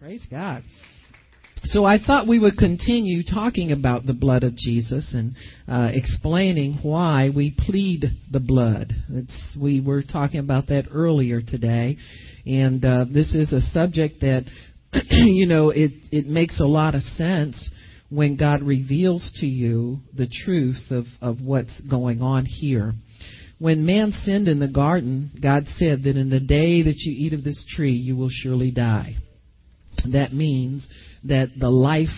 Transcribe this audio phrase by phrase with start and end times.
[0.00, 0.62] Praise God.
[1.64, 5.34] So I thought we would continue talking about the blood of Jesus and
[5.66, 8.92] uh, explaining why we plead the blood.
[9.10, 11.96] It's, we were talking about that earlier today,
[12.46, 14.44] and uh, this is a subject that
[15.10, 17.68] you know it it makes a lot of sense
[18.08, 22.92] when God reveals to you the truth of of what's going on here.
[23.58, 27.32] When man sinned in the garden, God said that in the day that you eat
[27.32, 29.16] of this tree, you will surely die.
[30.12, 30.86] That means
[31.24, 32.08] that the life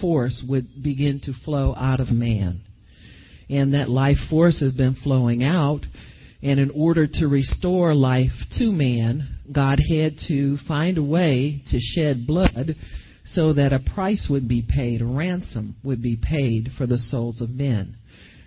[0.00, 2.60] force would begin to flow out of man.
[3.48, 5.82] And that life force has been flowing out.
[6.42, 11.78] And in order to restore life to man, God had to find a way to
[11.78, 12.76] shed blood
[13.24, 17.40] so that a price would be paid, a ransom would be paid for the souls
[17.40, 17.96] of men.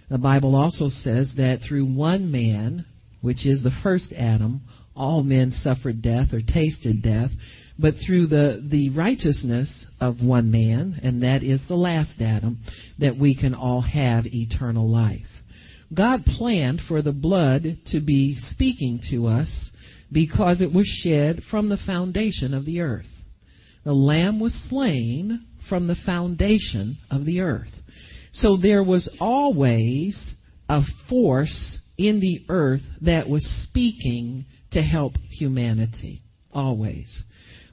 [0.10, 2.86] The Bible also says that through one man,
[3.22, 4.62] which is the first Adam,
[4.96, 7.32] all men suffered death or tasted death,
[7.80, 12.60] but through the, the righteousness of one man, and that is the last Adam,
[13.00, 15.22] that we can all have eternal life.
[15.94, 19.72] God planned for the blood to be speaking to us
[20.12, 23.08] because it was shed from the foundation of the earth.
[23.86, 27.72] The lamb was slain from the foundation of the earth.
[28.34, 30.34] So there was always
[30.68, 36.22] a force in the earth that was speaking to help humanity.
[36.52, 37.24] Always.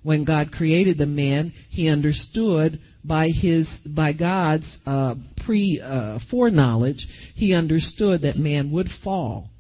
[0.07, 7.05] When God created the man, he understood by his by God's uh, pre uh, foreknowledge,
[7.35, 9.51] he understood that man would fall.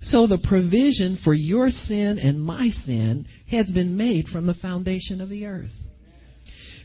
[0.00, 5.20] So the provision for your sin and my sin has been made from the foundation
[5.20, 5.70] of the earth.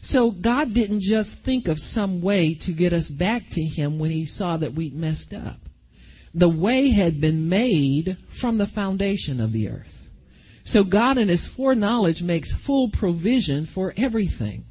[0.04, 4.12] So God didn't just think of some way to get us back to Him when
[4.12, 5.58] He saw that we'd messed up.
[6.36, 9.97] The way had been made from the foundation of the earth.
[10.68, 14.66] So God in His foreknowledge makes full provision for everything.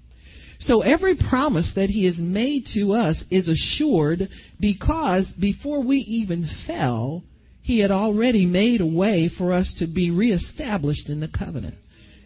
[0.61, 4.29] So every promise that He has made to us is assured
[4.61, 7.25] because before we even fell,
[7.63, 11.75] He had already made a way for us to be reestablished in the covenant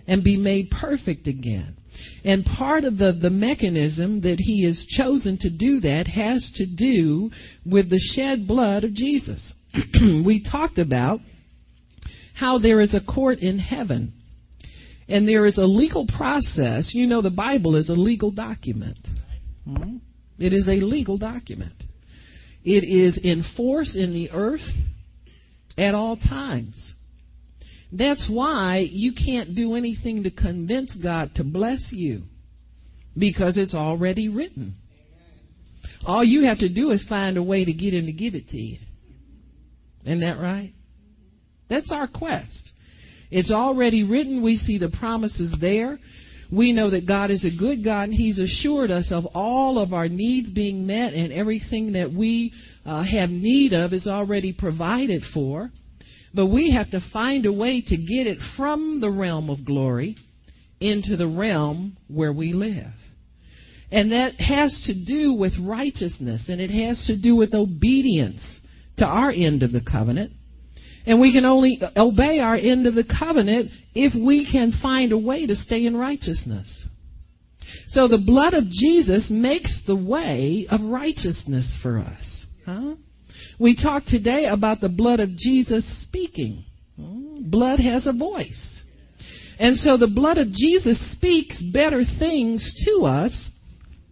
[0.06, 1.76] and be made perfect again.
[2.24, 6.66] And part of the, the mechanism that he has chosen to do that has to
[6.66, 7.30] do
[7.64, 9.52] with the shed blood of Jesus.
[10.02, 11.20] we talked about
[12.34, 14.12] how there is a court in heaven
[15.10, 16.92] and there is a legal process.
[16.94, 18.98] You know, the Bible is a legal document.
[19.64, 19.96] Hmm?
[20.38, 21.74] It is a legal document.
[22.62, 24.66] It is in force in the earth
[25.76, 26.94] at all times.
[27.92, 32.22] That's why you can't do anything to convince God to bless you
[33.18, 34.76] because it's already written.
[36.06, 38.48] All you have to do is find a way to get Him to give it
[38.50, 38.78] to you.
[40.04, 40.72] Isn't that right?
[41.70, 42.72] That's our quest.
[43.30, 44.42] It's already written.
[44.42, 45.98] We see the promises there.
[46.52, 49.92] We know that God is a good God and He's assured us of all of
[49.92, 52.52] our needs being met and everything that we
[52.84, 55.70] uh, have need of is already provided for.
[56.34, 60.16] But we have to find a way to get it from the realm of glory
[60.80, 62.92] into the realm where we live.
[63.92, 68.42] And that has to do with righteousness and it has to do with obedience
[68.98, 70.32] to our end of the covenant.
[71.06, 75.18] And we can only obey our end of the covenant if we can find a
[75.18, 76.84] way to stay in righteousness.
[77.88, 82.46] So the blood of Jesus makes the way of righteousness for us.
[82.66, 82.94] Huh?
[83.58, 86.64] We talked today about the blood of Jesus speaking.
[86.96, 88.82] Blood has a voice.
[89.58, 93.50] And so the blood of Jesus speaks better things to us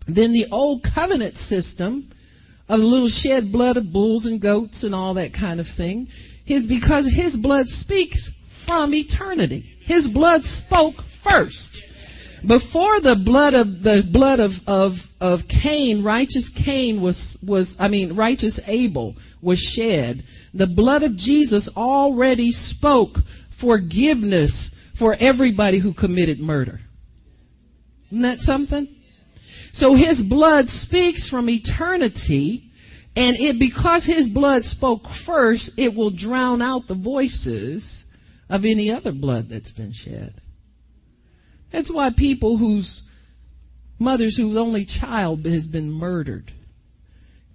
[0.07, 2.11] than the old covenant system
[2.69, 6.09] of the little shed blood of bulls and goats and all that kind of thing.
[6.49, 8.31] Is because his blood speaks
[8.67, 9.65] from eternity.
[9.85, 10.95] His blood spoke
[11.29, 11.83] first.
[12.47, 17.89] Before the blood of the blood of, of, of Cain, righteous Cain was, was I
[17.89, 20.23] mean righteous Abel was shed,
[20.55, 23.17] the blood of Jesus already spoke
[23.61, 26.81] forgiveness for everybody who committed murder.
[28.11, 28.89] Isn't that something?
[29.75, 32.68] So his blood speaks from eternity,
[33.19, 37.85] and it because his blood spoke first, it will drown out the voices
[38.49, 40.41] of any other blood that's been shed.
[41.73, 43.03] That's why people whose
[43.99, 46.53] mothers whose only child has been murdered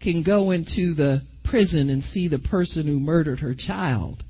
[0.01, 4.21] can go into the prison and see the person who murdered her child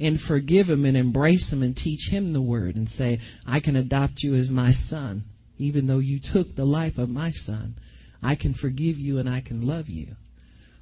[0.00, 3.76] and forgive him and embrace him and teach him the word and say, I can
[3.76, 5.22] adopt you as my son,
[5.56, 7.76] even though you took the life of my son.
[8.20, 10.16] I can forgive you and I can love you.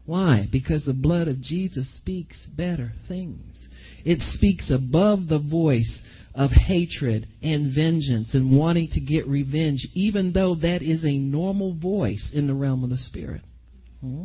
[0.05, 0.49] Why?
[0.51, 3.69] Because the blood of Jesus speaks better things.
[4.05, 6.01] It speaks above the voice
[6.35, 11.75] of hatred and vengeance and wanting to get revenge, even though that is a normal
[11.75, 13.43] voice in the realm of the spirit.
[14.01, 14.25] Hmm?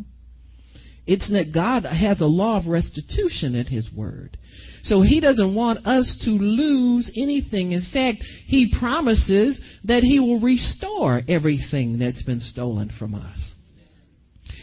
[1.06, 4.38] It's that God has a law of restitution in His Word.
[4.84, 7.72] So He doesn't want us to lose anything.
[7.72, 13.40] In fact, He promises that He will restore everything that's been stolen from us.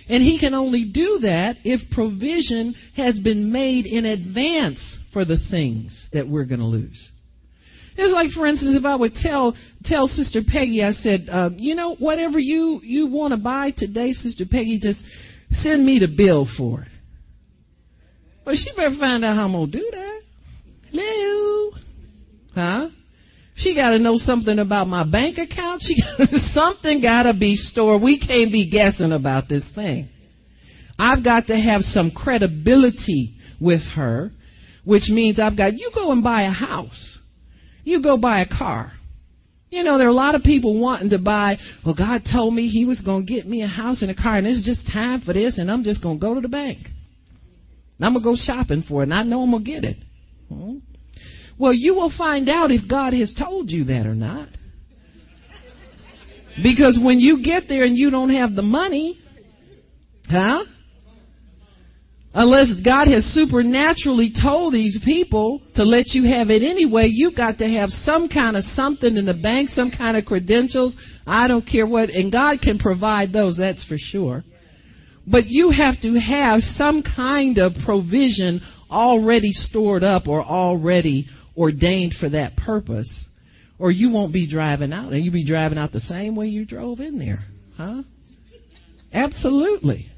[0.09, 5.39] And He can only do that if provision has been made in advance for the
[5.51, 7.11] things that we're going to lose.
[7.97, 11.75] It's like, for instance, if I would tell tell Sister Peggy, I said, uh, you
[11.77, 14.99] know, whatever you you want to buy today, Sister Peggy, just
[15.63, 16.89] send me the bill for it.
[18.45, 20.21] Well, she better find out how I'm gonna do that.
[20.91, 21.71] Hello,
[22.55, 22.84] huh?
[23.65, 25.83] She got to know something about my bank account.
[25.83, 28.03] She got something got to be stored.
[28.03, 30.11] We can't be guessing about this thing.
[30.99, 34.31] I've got to have some credibility with her,
[34.85, 37.19] which means I've got you go and buy a house.
[37.85, 38.93] You go buy a car.
[39.71, 41.57] You know, there are a lot of people wanting to buy,
[41.87, 44.37] well, God told me He was going to get me a house and a car,
[44.37, 46.79] and it's just time for this, and I'm just going to go to the bank.
[47.97, 49.85] And I'm going to go shopping for it, and I know I'm going to get
[49.85, 49.97] it.
[50.49, 50.79] Hmm?
[51.59, 54.49] Well, you will find out if God has told you that or not.
[56.63, 59.19] Because when you get there and you don't have the money,
[60.29, 60.65] huh?
[62.37, 67.59] Unless God has supernaturally told these people to let you have it anyway, you've got
[67.59, 70.95] to have some kind of something in the bank, some kind of credentials.
[71.27, 74.43] I don't care what, and God can provide those, that's for sure.
[75.27, 78.61] But you have to have some kind of provision
[78.91, 83.27] already stored up or already ordained for that purpose,
[83.79, 85.13] or you won't be driving out.
[85.13, 87.45] And you'll be driving out the same way you drove in there.
[87.77, 88.03] Huh?
[89.13, 90.11] Absolutely.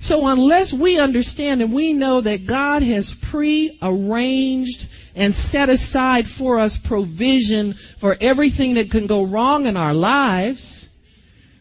[0.00, 4.78] So unless we understand and we know that God has pre-arranged
[5.16, 10.86] and set aside for us provision for everything that can go wrong in our lives,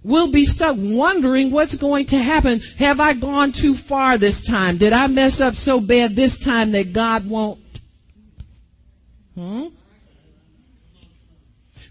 [0.03, 2.59] we'll be stuck wondering what's going to happen.
[2.79, 4.77] Have I gone too far this time?
[4.77, 7.62] Did I mess up so bad this time that God won't?
[9.35, 9.65] Hmm?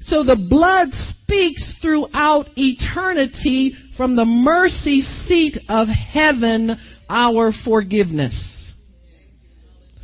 [0.03, 6.79] So the blood speaks throughout eternity from the mercy seat of heaven
[7.09, 8.35] our forgiveness.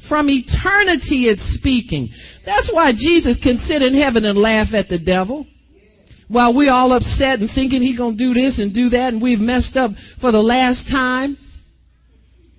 [0.08, 2.08] From eternity it's speaking.
[2.46, 5.46] That's why Jesus can sit in heaven and laugh at the devil.
[6.28, 9.22] While we're all upset and thinking he's going to do this and do that and
[9.22, 11.36] we've messed up for the last time.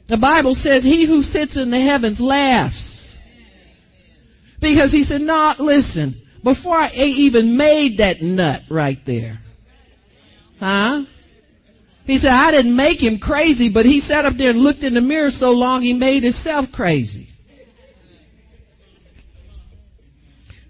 [0.09, 2.98] The Bible says he who sits in the heavens laughs.
[4.59, 9.39] Because he said, no, listen, before I even made that nut right there.
[10.59, 11.03] Huh?
[12.05, 14.95] He said, I didn't make him crazy, but he sat up there and looked in
[14.95, 17.29] the mirror so long he made himself crazy.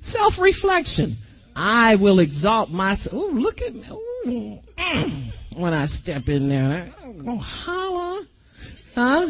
[0.02, 1.18] Self reflection.
[1.56, 3.14] I will exalt myself.
[3.14, 3.84] Ooh, look at me.
[3.92, 5.32] Ooh, mm.
[5.58, 8.22] When I step in there, I'm going to holler.
[8.96, 9.28] Huh?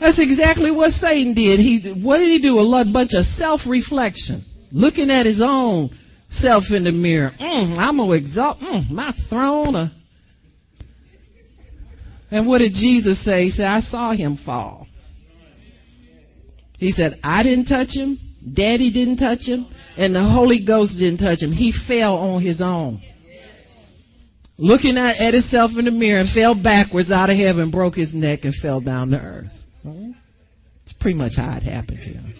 [0.00, 1.60] That's exactly what Satan did.
[1.60, 2.58] He, what did he do?
[2.58, 4.44] A bunch of self reflection.
[4.72, 5.90] Looking at his own
[6.30, 7.32] self in the mirror.
[7.38, 9.90] Mm, I'm to exalt mm, my throne.
[12.30, 13.44] And what did Jesus say?
[13.44, 14.86] He said, I saw him fall.
[16.78, 18.18] He said, I didn't touch him,
[18.54, 19.66] Daddy didn't touch him,
[19.96, 21.52] and the Holy Ghost didn't touch him.
[21.52, 23.00] He fell on his own.
[24.58, 28.14] Looking at, at himself in the mirror and fell backwards out of heaven, broke his
[28.14, 29.61] neck, and fell down to earth.
[29.84, 32.34] It's pretty much how it happened him.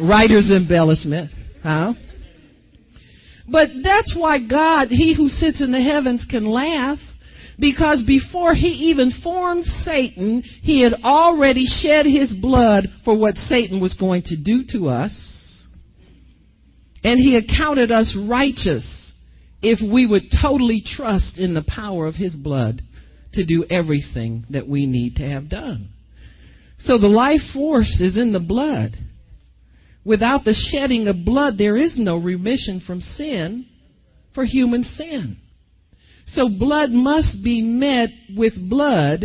[0.08, 1.30] Writer's embellishment,
[1.62, 1.94] huh?
[3.48, 6.98] But that's why God, He who sits in the heavens, can laugh
[7.58, 13.80] because before he even formed Satan, he had already shed his blood for what Satan
[13.80, 15.62] was going to do to us.
[17.04, 18.84] And he accounted us righteous
[19.60, 22.82] if we would totally trust in the power of his blood
[23.34, 25.90] to do everything that we need to have done.
[26.84, 28.96] So the life force is in the blood.
[30.04, 33.66] Without the shedding of blood, there is no remission from sin
[34.34, 35.36] for human sin.
[36.28, 39.22] So blood must be met with blood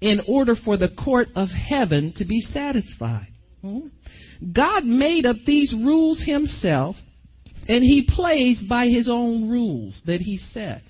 [0.00, 3.28] in order for the court of heaven to be satisfied.
[3.60, 3.88] Hmm?
[4.52, 6.96] God made up these rules himself,
[7.68, 10.82] and he plays by his own rules that he set.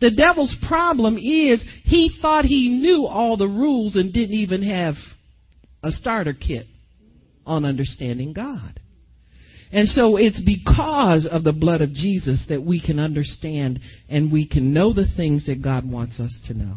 [0.00, 4.94] The devil's problem is he thought he knew all the rules and didn't even have
[5.84, 6.66] a starter kit
[7.46, 8.80] on understanding God.
[9.72, 14.46] And so it's because of the blood of Jesus that we can understand and we
[14.48, 16.76] can know the things that God wants us to know.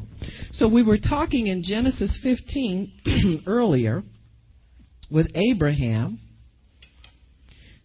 [0.52, 4.04] So we were talking in Genesis 15 earlier
[5.12, 6.20] with Abraham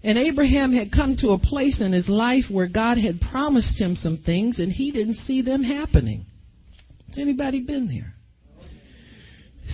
[0.05, 3.95] And Abraham had come to a place in his life where God had promised him
[3.95, 6.27] some things and he didn't see them happening.
[7.09, 8.15] Has anybody been there?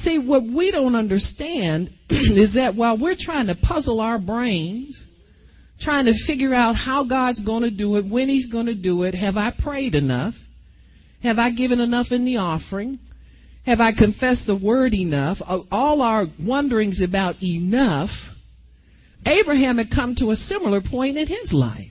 [0.02, 4.98] See, what we don't understand is that while we're trying to puzzle our brains,
[5.80, 9.02] trying to figure out how God's going to do it, when He's going to do
[9.04, 10.34] it, have I prayed enough?
[11.22, 12.98] Have I given enough in the offering?
[13.66, 15.38] Have I confessed the word enough?
[15.70, 18.10] All our wonderings about enough
[19.26, 21.90] Abraham had come to a similar point in his life.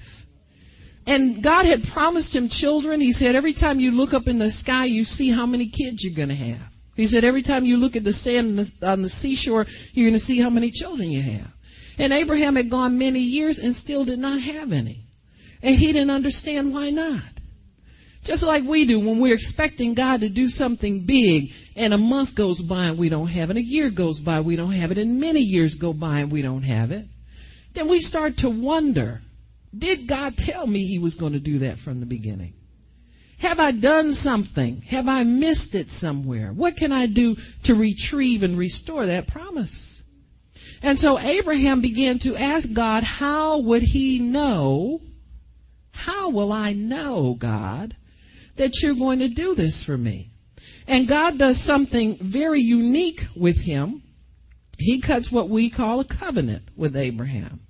[1.05, 2.99] And God had promised him children.
[2.99, 6.03] He said, every time you look up in the sky, you see how many kids
[6.03, 6.67] you're going to have.
[6.97, 10.25] He said, every time you look at the sand on the seashore, you're going to
[10.25, 11.47] see how many children you have.
[11.97, 15.05] And Abraham had gone many years and still did not have any.
[15.63, 17.23] And he didn't understand why not.
[18.25, 22.35] Just like we do when we're expecting God to do something big and a month
[22.35, 24.97] goes by and we don't have it, a year goes by, we don't have it,
[24.97, 27.05] and many years go by and we don't have it
[27.77, 29.21] then we start to wonder
[29.77, 32.53] did God tell me He was going to do that from the beginning?
[33.39, 34.81] Have I done something?
[34.89, 36.51] Have I missed it somewhere?
[36.51, 40.01] What can I do to retrieve and restore that promise?
[40.81, 45.01] And so Abraham began to ask God, how would he know?
[45.91, 47.95] How will I know, God,
[48.57, 50.31] that you're going to do this for me?
[50.87, 54.03] And God does something very unique with him.
[54.77, 57.61] He cuts what we call a covenant with Abraham.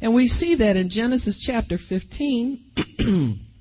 [0.00, 3.38] And we see that in Genesis chapter 15.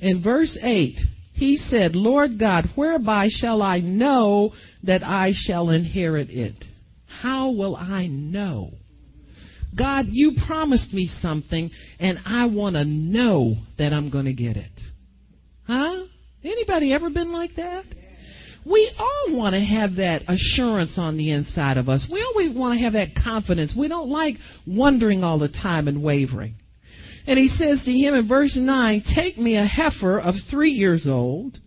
[0.00, 0.96] in verse 8,
[1.32, 4.52] he said, Lord God, whereby shall I know
[4.82, 6.64] that I shall inherit it?
[7.06, 8.72] How will I know?
[9.76, 14.56] God, you promised me something, and I want to know that I'm going to get
[14.56, 14.70] it.
[15.66, 16.04] Huh?
[16.42, 17.84] Anybody ever been like that?
[18.66, 22.06] We all want to have that assurance on the inside of us.
[22.10, 23.74] We always want to have that confidence.
[23.78, 24.34] We don't like
[24.66, 26.56] wondering all the time and wavering.
[27.30, 31.06] And he says to him in verse 9, Take me a heifer of three years
[31.06, 31.60] old,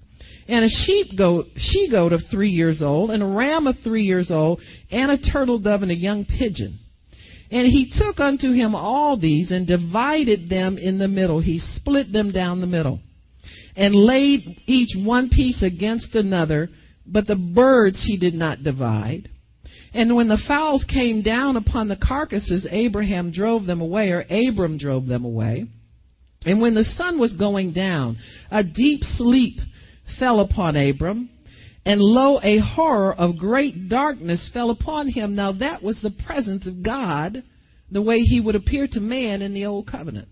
[0.45, 4.03] and a sheep goat, she goat of three years old, and a ram of three
[4.03, 4.59] years old,
[4.91, 6.79] and a turtle dove and a young pigeon.
[7.49, 11.39] And he took unto him all these and divided them in the middle.
[11.39, 12.99] He split them down the middle
[13.77, 16.71] and laid each one piece against another
[17.05, 19.29] but the birds he did not divide.
[19.93, 24.77] And when the fowls came down upon the carcasses, Abraham drove them away, or Abram
[24.77, 25.65] drove them away.
[26.45, 28.17] And when the sun was going down,
[28.51, 29.59] a deep sleep
[30.19, 31.29] fell upon Abram,
[31.85, 35.35] and lo, a horror of great darkness fell upon him.
[35.35, 37.43] Now that was the presence of God,
[37.91, 40.27] the way he would appear to man in the old covenant.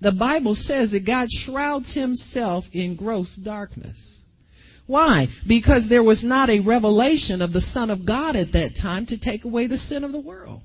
[0.00, 3.96] The Bible says that God shrouds himself in gross darkness.
[4.88, 5.26] Why?
[5.46, 9.20] Because there was not a revelation of the Son of God at that time to
[9.20, 10.62] take away the sin of the world.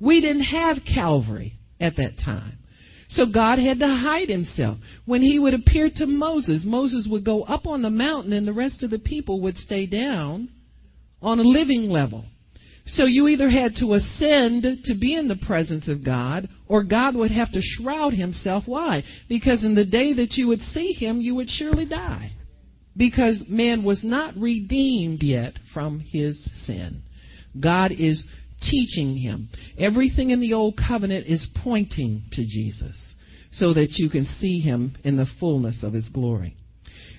[0.00, 2.58] We didn't have Calvary at that time.
[3.10, 4.78] So God had to hide himself.
[5.04, 8.54] When he would appear to Moses, Moses would go up on the mountain and the
[8.54, 10.48] rest of the people would stay down
[11.20, 12.24] on a living level.
[12.86, 17.14] So you either had to ascend to be in the presence of God, or God
[17.16, 18.64] would have to shroud himself.
[18.64, 19.02] Why?
[19.28, 22.32] Because in the day that you would see him, you would surely die
[22.96, 27.02] because man was not redeemed yet from his sin.
[27.58, 28.22] God is
[28.62, 29.48] teaching him.
[29.78, 32.96] Everything in the old covenant is pointing to Jesus
[33.52, 36.56] so that you can see him in the fullness of his glory.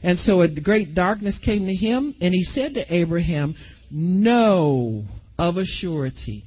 [0.04, 3.56] And so a great darkness came to him, and he said to Abraham,
[3.90, 5.06] Know
[5.40, 6.44] of a surety.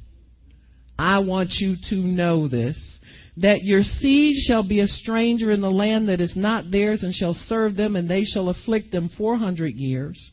[0.98, 2.98] I want you to know this
[3.40, 7.14] that your seed shall be a stranger in the land that is not theirs and
[7.14, 10.30] shall serve them and they shall afflict them 400 years.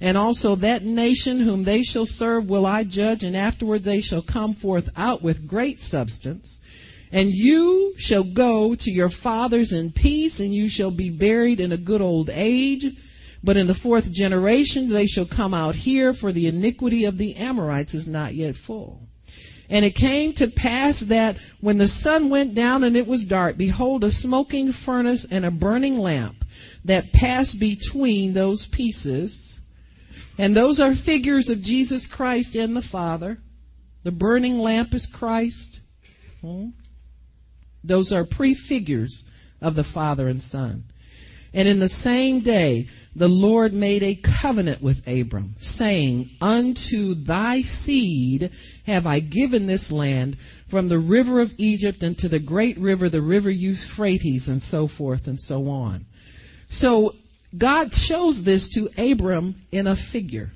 [0.00, 4.22] And also that nation whom they shall serve will I judge and afterward they shall
[4.22, 6.58] come forth out with great substance.
[7.12, 11.72] And you shall go to your fathers in peace and you shall be buried in
[11.72, 12.84] a good old age.
[13.44, 17.36] But in the fourth generation they shall come out here for the iniquity of the
[17.36, 19.02] Amorites is not yet full.
[19.68, 23.56] And it came to pass that when the sun went down and it was dark,
[23.56, 26.36] behold, a smoking furnace and a burning lamp
[26.84, 29.36] that passed between those pieces.
[30.38, 33.38] And those are figures of Jesus Christ and the Father.
[34.04, 35.80] The burning lamp is Christ.
[36.42, 36.68] Hmm?
[37.82, 39.24] Those are prefigures
[39.60, 40.84] of the Father and Son.
[41.52, 47.62] And in the same day, the Lord made a covenant with Abram, saying, Unto thy
[47.62, 48.50] seed
[48.84, 50.36] have I given this land,
[50.70, 55.22] from the river of Egypt unto the great river, the river Euphrates, and so forth
[55.26, 56.04] and so on.
[56.68, 57.12] So
[57.56, 60.50] God shows this to Abram in a figure.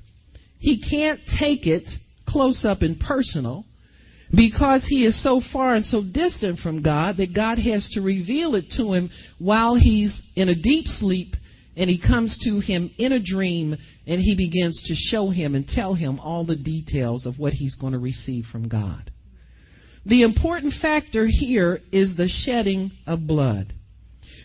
[0.59, 1.89] He can't take it
[2.29, 3.65] close up and personal
[4.35, 8.55] because he is so far and so distant from God that God has to reveal
[8.55, 11.35] it to him while he's in a deep sleep
[11.77, 15.67] and he comes to him in a dream and he begins to show him and
[15.67, 19.11] tell him all the details of what he's going to receive from God.
[20.05, 23.75] The important factor here is the shedding of blood.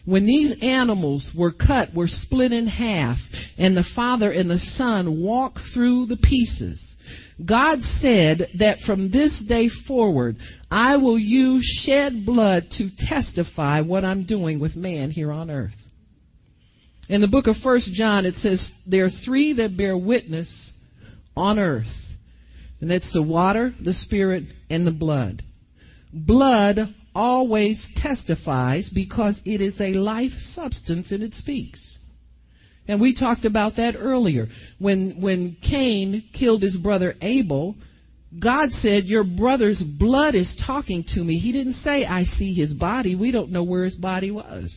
[0.06, 3.18] When these animals were cut, were split in half,
[3.58, 6.80] and the Father and the Son walk through the pieces,
[7.44, 10.38] God said that from this day forward,
[10.70, 15.74] I will use shed blood to testify what I'm doing with man here on earth.
[17.08, 20.50] In the book of First John, it says, There are three that bear witness
[21.36, 21.86] on earth.
[22.82, 25.44] And that's the water, the spirit, and the blood.
[26.12, 26.78] Blood
[27.14, 31.98] always testifies because it is a life substance and it speaks.
[32.88, 34.48] And we talked about that earlier.
[34.80, 37.76] When, when Cain killed his brother Abel,
[38.40, 41.40] God said, Your brother's blood is talking to me.
[41.40, 43.16] He didn't say, I see his body.
[43.16, 44.76] We don't know where his body was.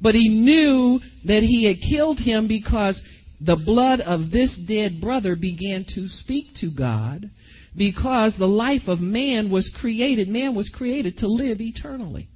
[0.00, 3.00] But he knew that he had killed him because
[3.40, 7.30] the blood of this dead brother began to speak to God
[7.76, 10.28] because the life of man was created.
[10.28, 12.28] Man was created to live eternally.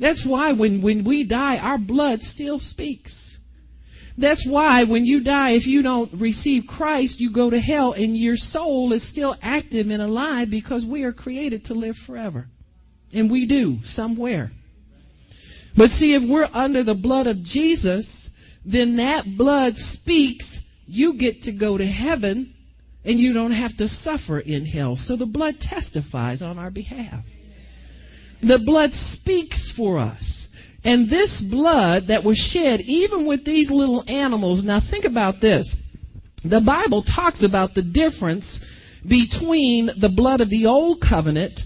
[0.00, 3.20] That's why when, when we die, our blood still speaks.
[4.16, 8.16] That's why when you die, if you don't receive Christ, you go to hell and
[8.16, 12.46] your soul is still active and alive because we are created to live forever.
[13.12, 14.50] And we do, somewhere.
[15.76, 18.06] But see, if we're under the blood of Jesus,
[18.64, 22.54] then that blood speaks, you get to go to heaven
[23.04, 24.96] and you don't have to suffer in hell.
[24.96, 27.24] So the blood testifies on our behalf.
[28.40, 30.46] The blood speaks for us.
[30.84, 35.74] And this blood that was shed, even with these little animals, now think about this.
[36.44, 38.60] The Bible talks about the difference
[39.02, 41.58] between the blood of the old covenant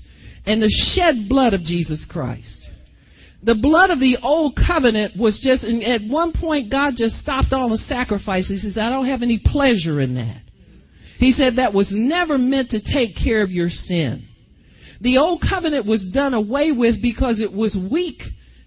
[0.47, 2.68] and the shed blood of Jesus Christ.
[3.43, 7.69] The blood of the old covenant was just, at one point, God just stopped all
[7.69, 8.63] the sacrifices.
[8.63, 10.43] He said, I don't have any pleasure in that.
[11.19, 14.27] He said that was never meant to take care of your sin.
[15.01, 18.21] The old covenant was done away with because it was weak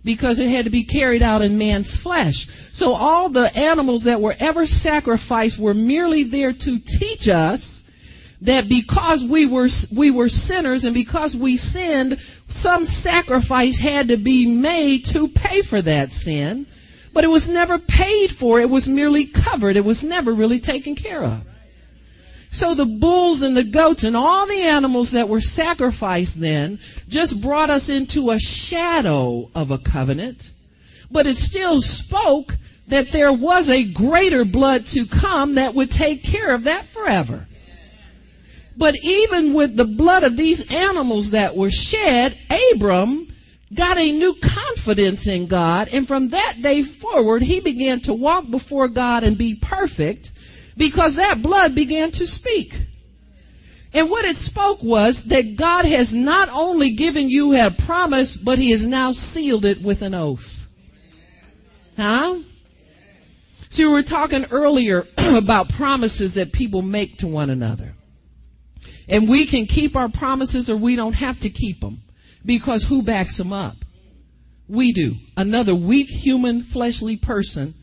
[0.03, 2.33] because it had to be carried out in man's flesh.
[2.73, 7.81] So all the animals that were ever sacrificed were merely there to teach us
[8.41, 12.17] that because we were we were sinners and because we sinned,
[12.61, 16.67] some sacrifice had to be made to pay for that sin.
[17.13, 18.61] But it was never paid for.
[18.61, 19.75] It was merely covered.
[19.75, 21.43] It was never really taken care of.
[22.53, 27.41] So the bulls and the goats and all the animals that were sacrificed then just
[27.41, 30.43] brought us into a shadow of a covenant,
[31.09, 32.47] but it still spoke
[32.89, 37.47] that there was a greater blood to come that would take care of that forever.
[38.77, 43.27] But even with the blood of these animals that were shed, Abram
[43.75, 48.45] got a new confidence in God, and from that day forward, he began to walk
[48.49, 50.29] before God and be perfect
[50.77, 52.73] because that blood began to speak.
[53.93, 58.57] And what it spoke was that God has not only given you a promise, but
[58.57, 60.39] He has now sealed it with an oath.
[61.97, 62.39] Huh?
[63.71, 67.93] See, we were talking earlier about promises that people make to one another.
[69.11, 72.01] And we can keep our promises or we don't have to keep them.
[72.45, 73.75] Because who backs them up?
[74.69, 75.15] We do.
[75.35, 77.75] Another weak human fleshly person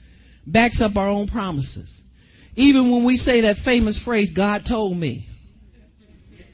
[0.47, 1.95] backs up our own promises.
[2.57, 5.29] Even when we say that famous phrase, God told me.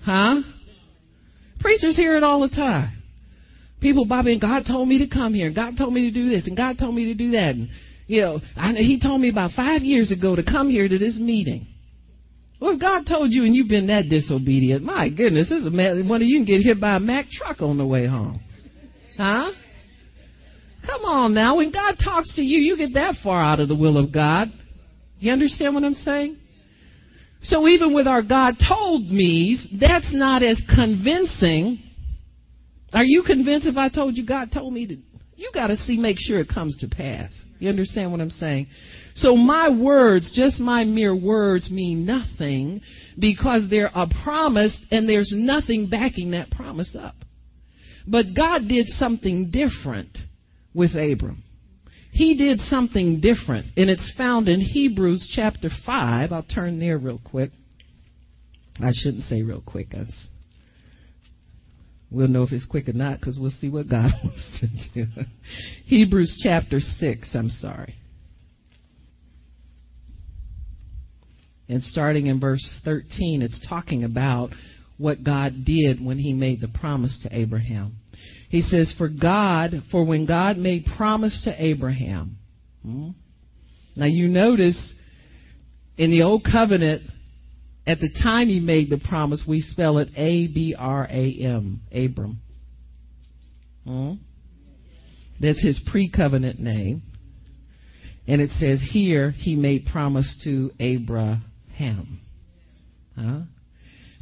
[0.04, 0.42] Huh?
[1.60, 3.00] Preachers hear it all the time.
[3.80, 6.28] People Bobby and God told me to come here, and God told me to do
[6.28, 7.54] this, and God told me to do that.
[7.54, 7.68] And,
[8.06, 11.16] you know, I, He told me about five years ago to come here to this
[11.18, 11.68] meeting.
[12.64, 15.70] Well, if God told you and you've been that disobedient, my goodness, this is a
[15.70, 18.40] man, one of you can get hit by a Mack truck on the way home.
[19.18, 19.52] Huh?
[20.86, 21.56] Come on now.
[21.56, 24.48] When God talks to you, you get that far out of the will of God.
[25.18, 26.38] You understand what I'm saying?
[27.42, 31.82] So even with our God told me's, that's not as convincing.
[32.94, 34.96] Are you convinced if I told you God told me to?
[35.36, 37.30] You got to see, make sure it comes to pass.
[37.58, 38.68] You understand what I'm saying?
[39.14, 42.80] So my words, just my mere words, mean nothing
[43.18, 47.14] because they're a promise and there's nothing backing that promise up.
[48.06, 50.18] But God did something different
[50.74, 51.44] with Abram
[52.14, 56.30] he did something different, and it's found in Hebrews chapter 5.
[56.30, 57.50] I'll turn there real quick.
[58.80, 59.88] I shouldn't say real quick.
[62.12, 65.10] We'll know if it's quick or not because we'll see what God wants to do.
[65.86, 67.96] Hebrews chapter 6, I'm sorry.
[71.68, 74.50] And starting in verse 13, it's talking about
[74.98, 77.96] what God did when he made the promise to Abraham.
[78.48, 82.36] He says, For God, for when God made promise to Abraham.
[82.82, 83.10] Hmm?
[83.96, 84.94] Now you notice
[85.96, 87.02] in the old covenant,
[87.86, 91.80] at the time he made the promise, we spell it A B R A M,
[91.92, 92.40] Abram.
[93.84, 94.12] Hmm?
[95.40, 97.02] That's his pre covenant name.
[98.26, 101.44] And it says here, he made promise to Abraham.
[103.16, 103.42] Huh?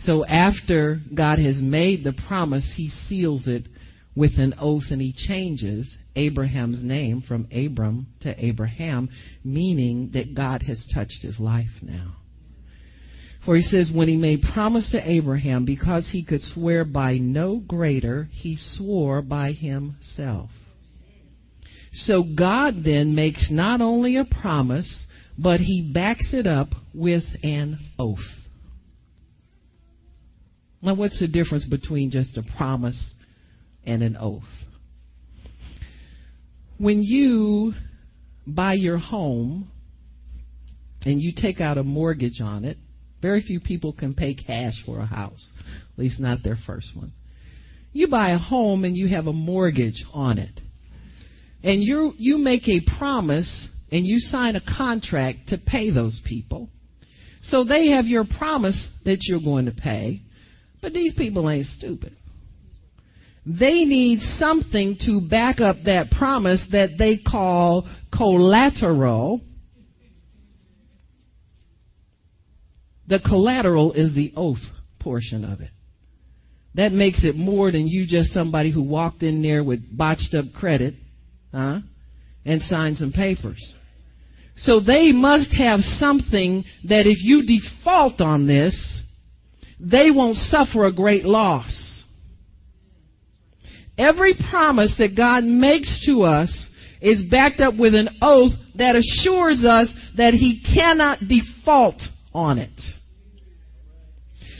[0.01, 3.67] So after God has made the promise, he seals it
[4.15, 9.09] with an oath and he changes Abraham's name from Abram to Abraham,
[9.45, 12.17] meaning that God has touched his life now.
[13.45, 17.59] For he says, when he made promise to Abraham, because he could swear by no
[17.59, 20.51] greater, he swore by himself.
[21.93, 25.07] So God then makes not only a promise,
[25.38, 28.18] but he backs it up with an oath.
[30.83, 33.14] Now, what's the difference between just a promise
[33.85, 34.42] and an oath?
[36.79, 37.73] When you
[38.47, 39.71] buy your home
[41.05, 42.77] and you take out a mortgage on it,
[43.21, 45.49] very few people can pay cash for a house,
[45.92, 47.12] at least not their first one.
[47.92, 50.61] You buy a home and you have a mortgage on it
[51.62, 56.71] and you you make a promise and you sign a contract to pay those people.
[57.43, 60.23] So they have your promise that you're going to pay,
[60.81, 62.17] but these people ain't stupid.
[63.45, 69.41] They need something to back up that promise that they call collateral.
[73.09, 74.63] The collateral is the oath
[75.01, 75.71] portion of it.
[76.77, 80.47] That makes it more than you just somebody who walked in there with botched up
[80.59, 80.95] credit
[81.53, 81.81] huh?
[82.47, 83.75] and signed some papers.
[84.57, 89.03] So they must have something that if you default on this,
[89.81, 92.05] they won't suffer a great loss.
[93.99, 99.65] Every promise that God makes to us is backed up with an oath that assures
[99.65, 102.01] us that He cannot default
[102.33, 102.71] on it.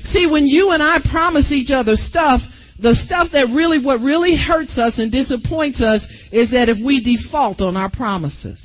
[0.05, 2.41] See, when you and I promise each other stuff,
[2.79, 7.03] the stuff that really, what really hurts us and disappoints us is that if we
[7.03, 8.61] default on our promises.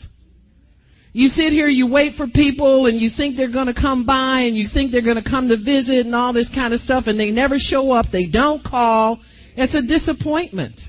[1.17, 4.41] You sit here, you wait for people, and you think they're going to come by,
[4.41, 7.05] and you think they're going to come to visit, and all this kind of stuff,
[7.07, 9.19] and they never show up, they don't call.
[9.55, 10.79] It's a disappointment.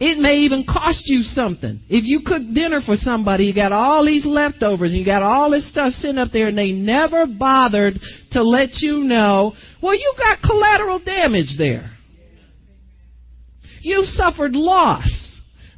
[0.00, 1.80] It may even cost you something.
[1.88, 5.70] If you cook dinner for somebody, you got all these leftovers, you got all this
[5.70, 8.00] stuff sitting up there, and they never bothered
[8.32, 11.88] to let you know, well, you got collateral damage there.
[13.80, 15.19] You suffered loss.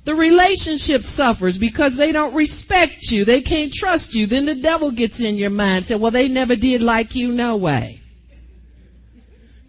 [0.04, 3.24] The relationship suffers because they don't respect you.
[3.24, 4.26] They can't trust you.
[4.26, 7.28] Then the devil gets in your mind and says, well, they never did like you
[7.28, 8.00] no way.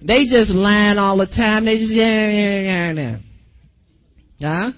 [0.01, 1.65] They just lying all the time.
[1.65, 3.17] They just, yeah, yeah, yeah,
[4.37, 4.61] yeah.
[4.63, 4.71] Huh?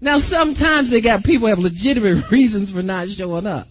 [0.00, 3.68] Now sometimes they got people have legitimate reasons for not showing up.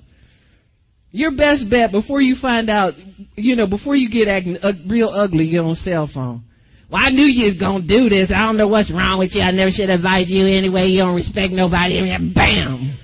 [1.11, 2.93] Your best bet before you find out,
[3.35, 6.43] you know, before you get acting uh, real ugly, on cell phone.
[6.91, 8.31] Well, I knew you was gonna do this.
[8.33, 9.41] I don't know what's wrong with you.
[9.41, 10.87] I never should have invited you anyway.
[10.87, 12.01] You don't respect nobody.
[12.33, 12.97] Bam.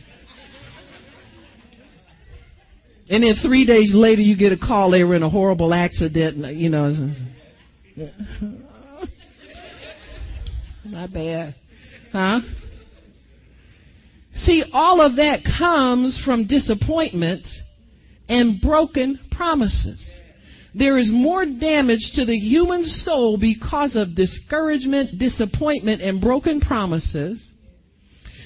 [3.08, 4.90] And then three days later, you get a call.
[4.90, 6.56] They were in a horrible accident.
[6.56, 7.14] You know.
[10.86, 11.56] Not bad,
[12.12, 12.40] huh?
[14.34, 17.48] See, all of that comes from disappointment
[18.28, 20.04] and broken promises.
[20.78, 27.50] There is more damage to the human soul because of discouragement, disappointment, and broken promises.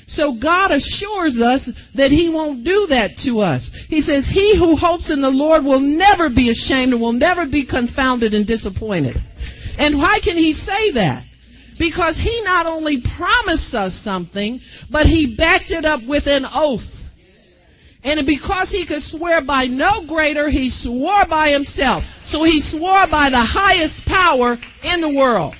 [0.10, 3.68] So God assures us that He won't do that to us.
[3.88, 7.48] He says, He who hopes in the Lord will never be ashamed and will never
[7.48, 9.16] be confounded and disappointed.
[9.78, 11.26] And why can He say that?
[11.80, 14.60] Because He not only promised us something,
[14.92, 16.82] but He backed it up with an oath.
[18.04, 22.04] And because he could swear by no greater, he swore by himself.
[22.28, 25.56] So he swore by the highest power in the world.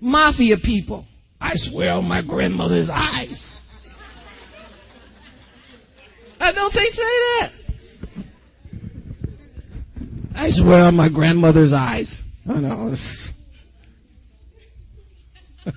[0.00, 1.06] Mafia people.
[1.40, 3.44] I swear on my grandmother's eyes.
[6.40, 7.02] I don't they say
[7.40, 7.52] that?
[10.36, 12.22] I swear on my grandmother's eyes.
[12.48, 12.92] I know.
[12.92, 13.30] It's,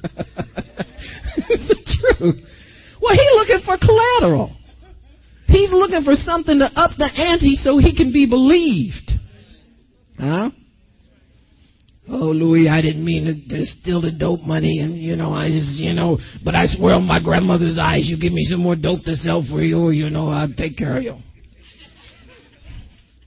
[1.50, 2.46] it's the truth.
[3.02, 4.56] Well, he's looking for collateral.
[5.48, 9.12] He's looking for something to up the ante so he can be believed.
[10.18, 10.52] Huh?
[12.10, 15.50] Oh, Louis, I didn't mean to, to steal the dope money, and you know, I
[15.50, 18.76] just, you know, but I swear on my grandmother's eyes, you give me some more
[18.76, 21.16] dope to sell for you, you know, I'll take care of you.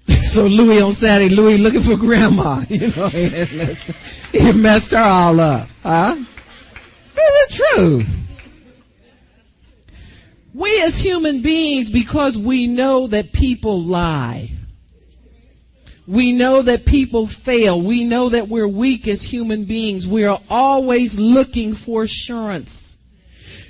[0.35, 2.63] so Louis on Saturday, Louis looking for grandma.
[2.71, 3.09] You know,
[4.33, 5.69] he messed her all up.
[5.83, 6.17] Huh?
[6.17, 8.24] Is it true?
[10.59, 14.51] We as human beings, because we know that people lie,
[16.07, 17.85] we know that people fail.
[17.85, 20.07] We know that we're weak as human beings.
[20.11, 22.71] We are always looking for assurance.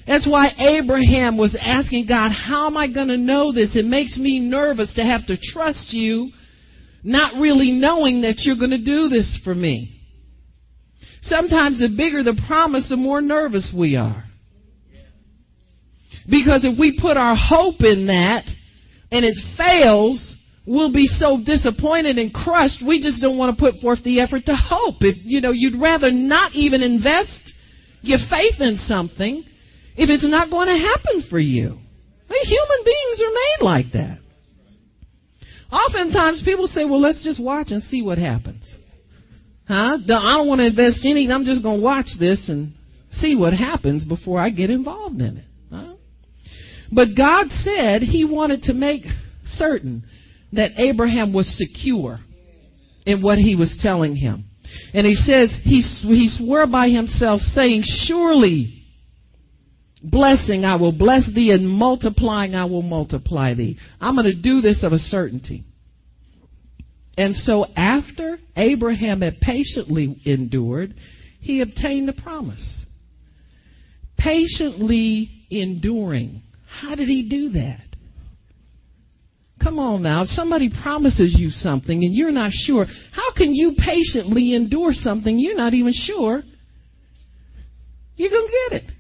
[0.07, 3.77] That's why Abraham was asking God, how am I going to know this?
[3.77, 6.31] It makes me nervous to have to trust you,
[7.03, 10.01] not really knowing that you're going to do this for me.
[11.23, 14.25] Sometimes the bigger the promise, the more nervous we are.
[16.28, 18.44] Because if we put our hope in that
[19.12, 23.80] and it fails, we'll be so disappointed and crushed, we just don't want to put
[23.80, 24.96] forth the effort to hope.
[25.00, 27.52] If, you know, you'd rather not even invest
[28.02, 29.44] your faith in something
[29.96, 31.78] if it's not going to happen for you.
[32.28, 34.18] Mean, human beings are made like that.
[35.70, 38.64] Oftentimes people say, well, let's just watch and see what happens.
[39.66, 39.98] Huh?
[40.02, 41.32] I don't want to invest anything.
[41.32, 42.72] I'm just going to watch this and
[43.12, 45.44] see what happens before I get involved in it.
[46.92, 49.03] But God said he wanted to make
[49.57, 50.05] certain
[50.53, 52.20] that Abraham was secure
[53.07, 54.44] in what he was telling him.
[54.92, 58.83] And he says, he, he swore by himself, saying, Surely
[60.03, 63.79] blessing I will bless thee, and multiplying I will multiply thee.
[64.01, 65.64] I'm going to do this of a certainty.
[67.16, 70.94] And so after Abraham had patiently endured,
[71.40, 72.85] he obtained the promise.
[74.18, 76.42] Patiently enduring.
[76.80, 77.80] How did he do that?
[79.62, 80.22] Come on now.
[80.22, 85.38] If somebody promises you something and you're not sure, how can you patiently endure something
[85.38, 86.42] you're not even sure
[88.16, 88.90] you're going to get it?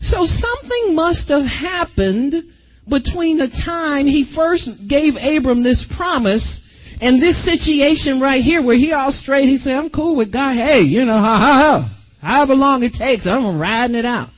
[0.00, 2.34] So something must have happened
[2.88, 6.60] between the time he first gave Abram this promise
[7.00, 10.54] and this situation right here where he all straight, he said, I'm cool with God.
[10.54, 12.02] Hey, you know, ha ha ha.
[12.20, 14.28] However long it takes, I'm riding it out.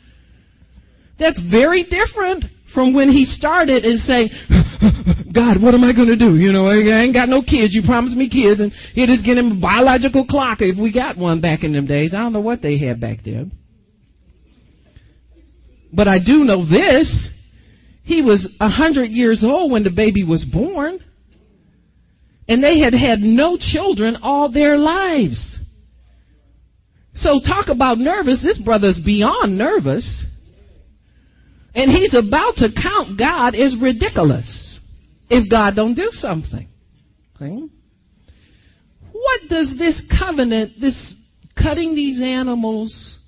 [1.18, 4.28] That's very different from when he started and saying,
[5.34, 6.36] God, what am I going to do?
[6.36, 7.74] You know, I ain't got no kids.
[7.74, 11.16] You promised me kids, and here just get him a biological clock if we got
[11.16, 12.12] one back in them days.
[12.12, 13.52] I don't know what they had back then.
[15.92, 17.30] But I do know this.
[18.04, 20.98] He was a hundred years old when the baby was born.
[22.48, 25.58] And they had had no children all their lives.
[27.14, 28.42] So talk about nervous.
[28.42, 30.24] This brother's beyond nervous.
[31.76, 34.80] And he's about to count God as ridiculous
[35.28, 36.66] if God don't do something.
[37.34, 37.68] Okay?
[39.12, 41.14] What does this covenant, this
[41.54, 43.18] cutting these animals,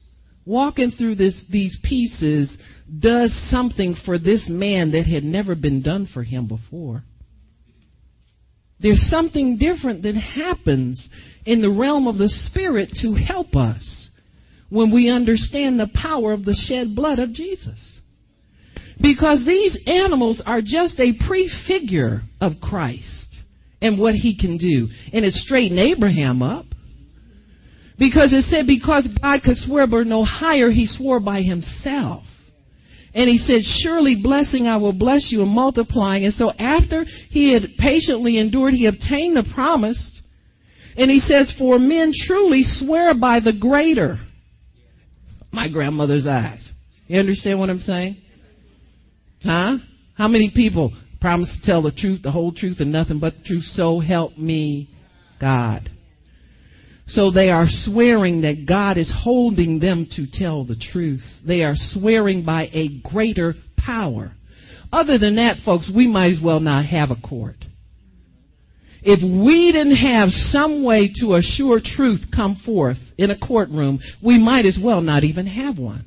[0.46, 2.50] walking through this, these pieces,
[2.98, 7.04] does something for this man that had never been done for him before?
[8.80, 11.06] There's something different that happens
[11.44, 14.08] in the realm of the Spirit to help us
[14.70, 17.97] when we understand the power of the shed blood of Jesus.
[19.00, 23.36] Because these animals are just a prefigure of Christ
[23.80, 24.88] and what he can do.
[25.12, 26.66] And it straightened Abraham up.
[27.98, 32.22] Because it said, because God could swear but no higher, he swore by himself.
[33.14, 36.24] And he said, Surely blessing I will bless you and multiplying.
[36.24, 40.20] And so after he had patiently endured, he obtained the promise.
[40.96, 44.18] And he says, For men truly swear by the greater.
[45.50, 46.70] My grandmother's eyes.
[47.06, 48.18] You understand what I'm saying?
[49.42, 49.78] Huh?
[50.14, 53.44] How many people promise to tell the truth, the whole truth, and nothing but the
[53.44, 53.64] truth?
[53.64, 54.88] So help me,
[55.40, 55.88] God.
[57.08, 61.22] So they are swearing that God is holding them to tell the truth.
[61.46, 64.32] They are swearing by a greater power.
[64.92, 67.56] Other than that, folks, we might as well not have a court.
[69.02, 74.38] If we didn't have some way to assure truth come forth in a courtroom, we
[74.38, 76.04] might as well not even have one.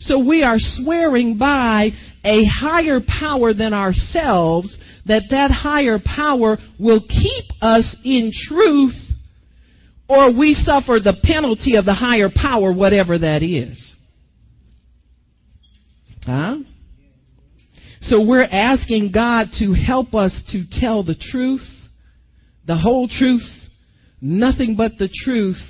[0.00, 1.90] So we are swearing by
[2.28, 8.94] a higher power than ourselves that that higher power will keep us in truth
[10.08, 13.96] or we suffer the penalty of the higher power, whatever that is.
[16.24, 16.58] Huh?
[18.02, 21.66] So we're asking God to help us to tell the truth,
[22.66, 23.48] the whole truth,
[24.20, 25.60] nothing but the truth.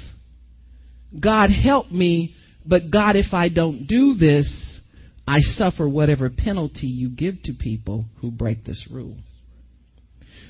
[1.18, 2.34] God help me,
[2.66, 4.67] but God, if I don't do this,
[5.28, 9.18] I suffer whatever penalty you give to people who break this rule.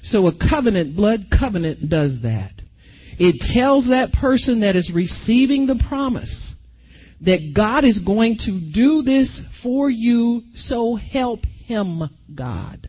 [0.04, 2.52] So a covenant, blood covenant does that.
[3.18, 6.54] It tells that person that is receiving the promise
[7.22, 12.88] that God is going to do this for you, so help him, God.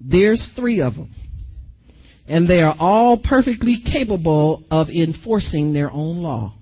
[0.00, 1.12] There's three of them.
[2.28, 6.57] And they are all perfectly capable of enforcing their own law.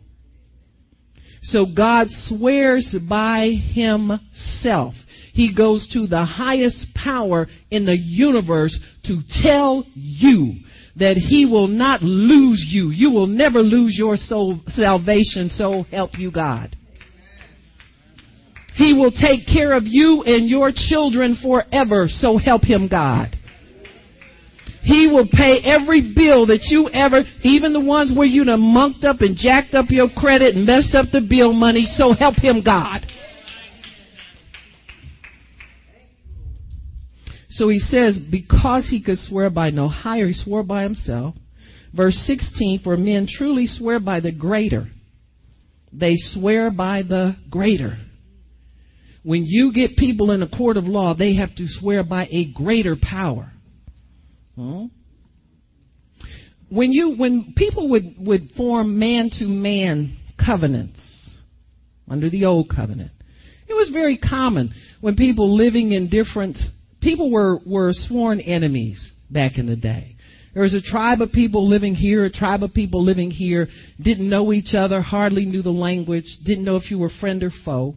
[1.47, 4.95] So God swears by himself.
[5.33, 10.55] He goes to the highest power in the universe to tell you
[10.97, 12.91] that he will not lose you.
[12.91, 16.75] You will never lose your soul salvation, so help you God.
[18.75, 23.37] He will take care of you and your children forever, so help him God.
[24.87, 29.03] He will pay every bill that you ever, even the ones where you done monked
[29.03, 32.63] up and jacked up your credit and messed up the bill money, so help him
[32.65, 33.05] God.
[37.51, 41.35] So he says, because he could swear by no higher, he swore by himself.
[41.93, 44.87] Verse 16, for men truly swear by the greater.
[45.93, 47.99] They swear by the greater.
[49.25, 52.53] When you get people in a court of law, they have to swear by a
[52.53, 53.51] greater power.
[54.57, 54.87] Hmm?
[56.69, 61.01] When you when people would, would form man to man covenants
[62.09, 63.13] under the old covenant,
[63.69, 66.59] it was very common when people living in different
[67.01, 70.17] people were, were sworn enemies back in the day.
[70.55, 73.69] There was a tribe of people living here, a tribe of people living here,
[74.01, 77.51] didn't know each other, hardly knew the language, didn't know if you were friend or
[77.65, 77.95] foe.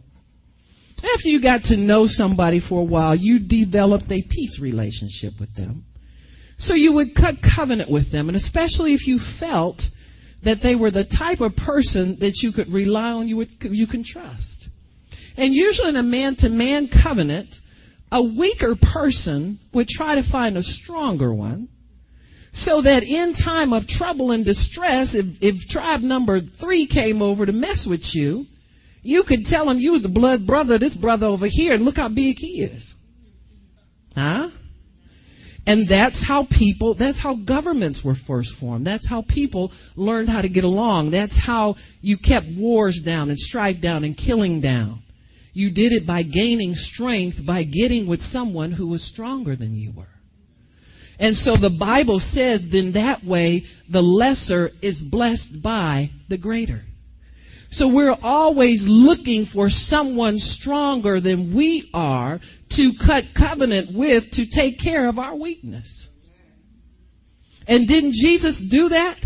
[0.98, 5.54] After you got to know somebody for a while, you developed a peace relationship with
[5.56, 5.86] them.
[6.60, 9.80] So you would cut covenant with them, and especially if you felt
[10.44, 13.86] that they were the type of person that you could rely on, you would you
[13.86, 14.68] can trust.
[15.36, 17.48] And usually in a man-to-man covenant,
[18.12, 21.68] a weaker person would try to find a stronger one,
[22.52, 27.46] so that in time of trouble and distress, if, if tribe number three came over
[27.46, 28.44] to mess with you,
[29.02, 31.84] you could tell him you was the blood brother of this brother over here, and
[31.84, 32.94] look how big he is.
[34.14, 34.50] Huh?
[35.66, 38.86] And that's how people, that's how governments were first formed.
[38.86, 41.10] That's how people learned how to get along.
[41.10, 45.02] That's how you kept wars down and strife down and killing down.
[45.52, 49.92] You did it by gaining strength by getting with someone who was stronger than you
[49.94, 50.06] were.
[51.18, 56.82] And so the Bible says, then that way the lesser is blessed by the greater.
[57.72, 64.46] So we're always looking for someone stronger than we are to cut covenant with to
[64.48, 66.08] take care of our weakness.
[67.66, 69.16] And didn't Jesus do that?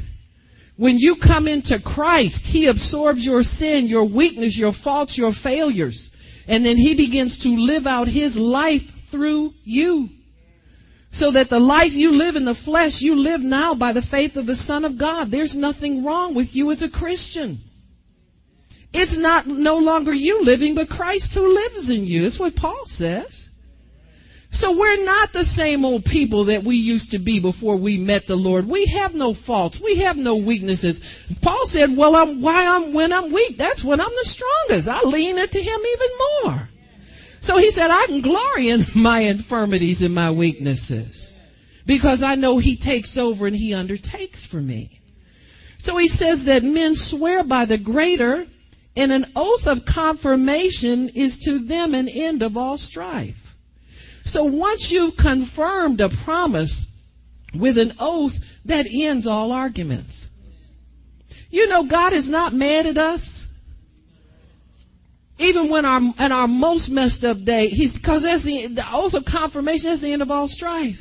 [0.76, 6.10] When you come into Christ, He absorbs your sin, your weakness, your faults, your failures.
[6.48, 10.08] And then He begins to live out His life through you.
[11.12, 14.34] So that the life you live in the flesh, you live now by the faith
[14.34, 15.30] of the Son of God.
[15.30, 17.60] There's nothing wrong with you as a Christian.
[18.94, 22.22] It's not no longer you living, but Christ who lives in you.
[22.22, 23.26] That's what Paul says.
[24.52, 28.22] So we're not the same old people that we used to be before we met
[28.28, 28.68] the Lord.
[28.68, 29.80] We have no faults.
[29.82, 31.00] We have no weaknesses.
[31.42, 33.58] Paul said, "Well, I'm why I'm when I'm weak.
[33.58, 34.88] That's when I'm the strongest.
[34.88, 36.08] I lean into Him even
[36.44, 36.68] more."
[37.40, 41.30] So he said, "I can glory in my infirmities and my weaknesses,
[41.84, 45.00] because I know He takes over and He undertakes for me."
[45.80, 48.46] So he says that men swear by the greater
[48.96, 53.34] and an oath of confirmation is to them an end of all strife.
[54.24, 56.86] So once you've confirmed a promise
[57.58, 58.32] with an oath,
[58.66, 60.24] that ends all arguments.
[61.50, 63.44] You know, God is not mad at us.
[65.38, 69.14] Even when our at our most messed up day, he's because that's the, the oath
[69.14, 69.90] of confirmation.
[69.90, 70.96] That's the end of all strife.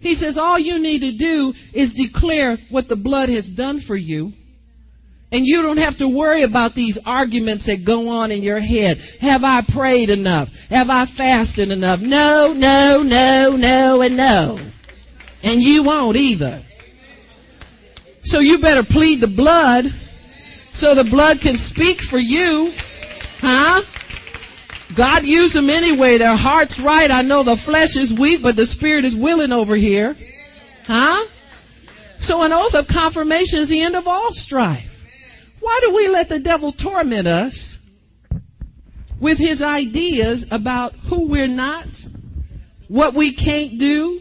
[0.00, 3.94] He says all you need to do is declare what the blood has done for
[3.94, 4.32] you
[5.32, 8.98] and you don't have to worry about these arguments that go on in your head.
[9.20, 10.48] Have I prayed enough?
[10.68, 12.00] Have I fasted enough?
[12.00, 14.58] No, no, no, no, and no.
[15.42, 16.62] And you won't either.
[18.24, 19.86] So you better plead the blood
[20.74, 22.70] so the blood can speak for you.
[23.40, 23.80] Huh?
[24.94, 26.18] God used them anyway.
[26.18, 27.10] Their heart's right.
[27.10, 30.14] I know the flesh is weak, but the spirit is willing over here.
[30.86, 31.24] Huh?
[32.20, 34.91] So an oath of confirmation is the end of all strife.
[35.62, 37.78] Why do we let the devil torment us
[39.20, 41.86] with his ideas about who we're not,
[42.88, 44.20] what we can't do,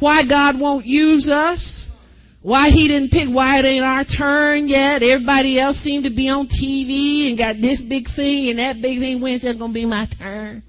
[0.00, 1.86] why God won't use us,
[2.40, 5.02] why he didn't pick, why it ain't our turn yet?
[5.02, 9.00] Everybody else seemed to be on TV and got this big thing and that big
[9.00, 9.20] thing.
[9.20, 10.62] When's it going to be my turn?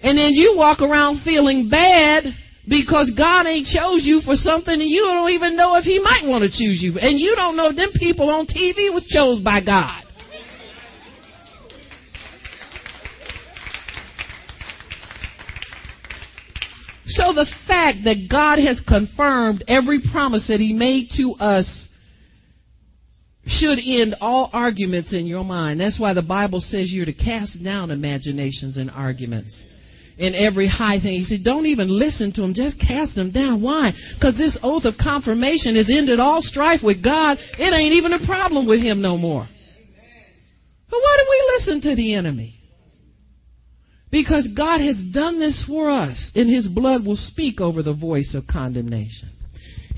[0.00, 2.24] And then you walk around feeling bad
[2.68, 6.24] because God ain't chose you for something and you don't even know if he might
[6.24, 6.98] want to choose you.
[6.98, 10.04] And you don't know if them people on TV was chose by God.
[17.18, 21.88] so the fact that God has confirmed every promise that He made to us
[23.44, 25.80] should end all arguments in your mind.
[25.80, 29.60] That's why the Bible says you're to cast down imaginations and arguments
[30.18, 31.20] in every high thing.
[31.20, 32.54] He said, don't even listen to them.
[32.54, 33.62] Just cast them down.
[33.62, 33.92] Why?
[34.14, 37.38] Because this oath of confirmation has ended all strife with God.
[37.58, 39.48] It ain't even a problem with him no more.
[40.90, 42.54] But why do we listen to the enemy?
[44.10, 48.34] Because God has done this for us, and his blood will speak over the voice
[48.34, 49.30] of condemnation.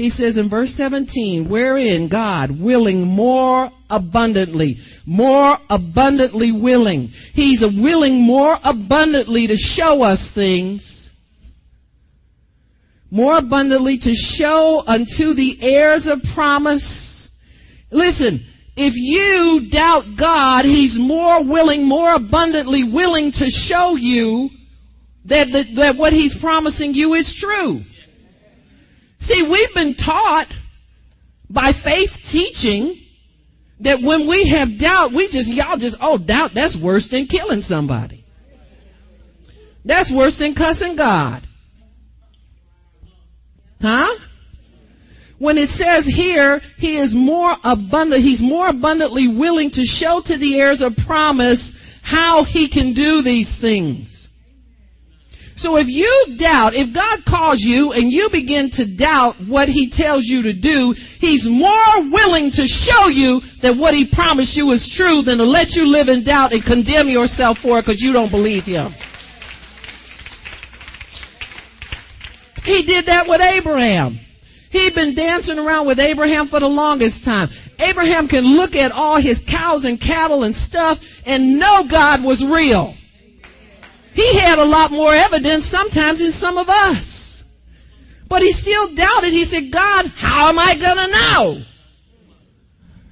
[0.00, 7.12] He says in verse 17, wherein God willing more abundantly, more abundantly willing.
[7.34, 11.10] He's willing more abundantly to show us things,
[13.10, 17.28] more abundantly to show unto the heirs of promise.
[17.90, 18.42] Listen,
[18.76, 24.48] if you doubt God, He's more willing, more abundantly willing to show you
[25.26, 27.82] that, that, that what He's promising you is true.
[29.20, 30.48] See, we've been taught
[31.48, 33.00] by faith teaching
[33.80, 37.62] that when we have doubt, we just, y'all just, oh, doubt, that's worse than killing
[37.62, 38.24] somebody.
[39.84, 41.46] That's worse than cussing God.
[43.80, 44.14] Huh?
[45.38, 50.38] When it says here, he is more abundant, he's more abundantly willing to show to
[50.38, 54.19] the heirs of promise how he can do these things.
[55.60, 59.92] So if you doubt, if God calls you and you begin to doubt what He
[59.92, 64.72] tells you to do, He's more willing to show you that what He promised you
[64.72, 68.00] is true than to let you live in doubt and condemn yourself for it because
[68.00, 68.96] you don't believe Him.
[72.64, 74.16] He did that with Abraham.
[74.70, 77.48] He'd been dancing around with Abraham for the longest time.
[77.78, 80.96] Abraham can look at all his cows and cattle and stuff
[81.26, 82.96] and know God was real.
[84.14, 87.42] He had a lot more evidence sometimes than some of us.
[88.28, 89.32] But he still doubted.
[89.32, 91.64] He said, God, how am I going to know?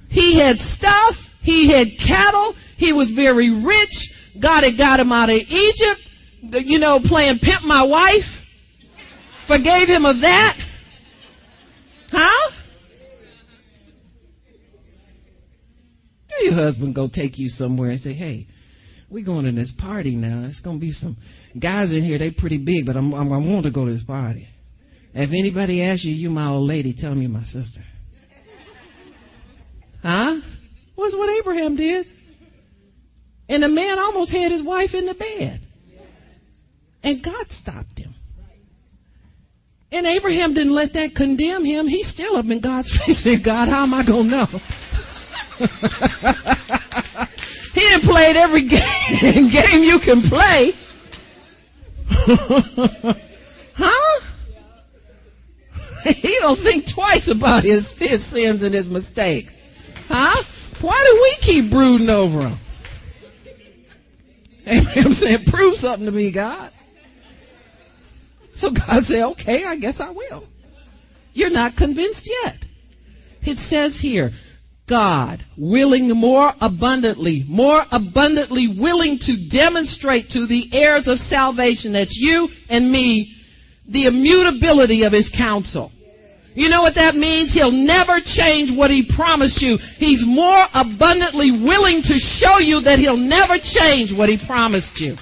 [0.09, 1.15] He had stuff.
[1.41, 2.55] He had cattle.
[2.77, 4.41] He was very rich.
[4.41, 6.01] God had got him out of Egypt,
[6.41, 8.23] you know, playing pimp my wife.
[9.47, 10.57] Forgave him of that.
[12.11, 12.51] Huh?
[16.29, 18.47] Do your husband go take you somewhere and say, hey,
[19.09, 20.47] we're going to this party now.
[20.47, 21.17] It's to be some
[21.59, 22.17] guys in here.
[22.19, 24.47] They pretty big, but I'm, I'm, I want to go to this party.
[25.13, 27.81] If anybody asks you, you my old lady, tell me my sister.
[30.03, 30.35] Huh?
[30.95, 32.05] What's what Abraham did.
[33.47, 35.61] And the man almost had his wife in the bed.
[37.01, 38.13] And God stopped him.
[39.91, 41.87] And Abraham didn't let that condemn him.
[41.87, 44.47] He still up in God's face said, God, how am I going to know?
[47.73, 50.71] He didn't play every game, game you can play.
[53.75, 54.19] huh?
[56.03, 59.51] He don't think twice about his, his sins and his mistakes.
[60.07, 60.43] Huh?
[60.81, 62.59] Why do we keep brooding over them?
[64.65, 66.71] Abraham said, prove something to me, God.
[68.55, 70.47] So God said, okay, I guess I will.
[71.33, 72.55] You're not convinced yet.
[73.41, 74.31] It says here,
[74.89, 82.17] God, willing more abundantly, more abundantly willing to demonstrate to the heirs of salvation, that's
[82.19, 83.35] you and me,
[83.87, 85.91] the immutability of his counsel.
[86.55, 87.53] You know what that means?
[87.53, 89.77] He'll never change what he promised you.
[89.97, 95.15] He's more abundantly willing to show you that he'll never change what he promised you.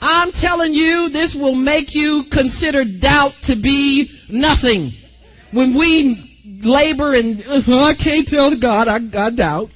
[0.00, 4.92] I'm telling you, this will make you consider doubt to be nothing
[5.54, 9.68] when we labor and uh, I can't tell God, I, I doubt.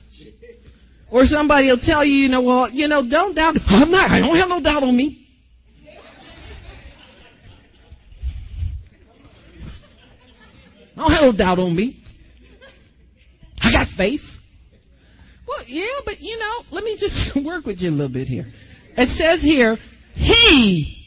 [1.10, 3.54] Or somebody will tell you, you know, well, you know, don't doubt.
[3.66, 4.10] I'm not.
[4.10, 5.26] I don't have no doubt on me.
[10.96, 12.02] I don't have no doubt on me.
[13.60, 14.20] I got faith.
[15.46, 18.52] Well, yeah, but you know, let me just work with you a little bit here.
[18.96, 19.78] It says here,
[20.14, 21.06] He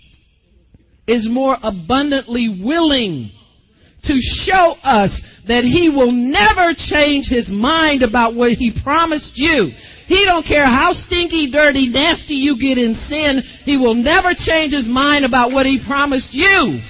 [1.08, 3.32] is more abundantly willing
[4.04, 5.14] to show us
[5.48, 9.72] that he will never change his mind about what he promised you.
[10.08, 13.42] He don't care how stinky, dirty, nasty you get in sin.
[13.64, 16.82] He will never change his mind about what he promised you.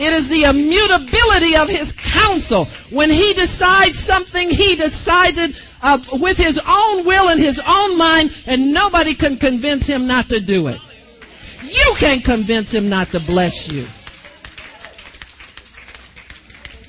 [0.00, 2.64] It is the immutability of his counsel.
[2.88, 5.52] When he decides something, he decided
[5.84, 10.28] uh, with his own will and his own mind, and nobody can convince him not
[10.32, 10.80] to do it.
[11.64, 13.84] You can't convince him not to bless you.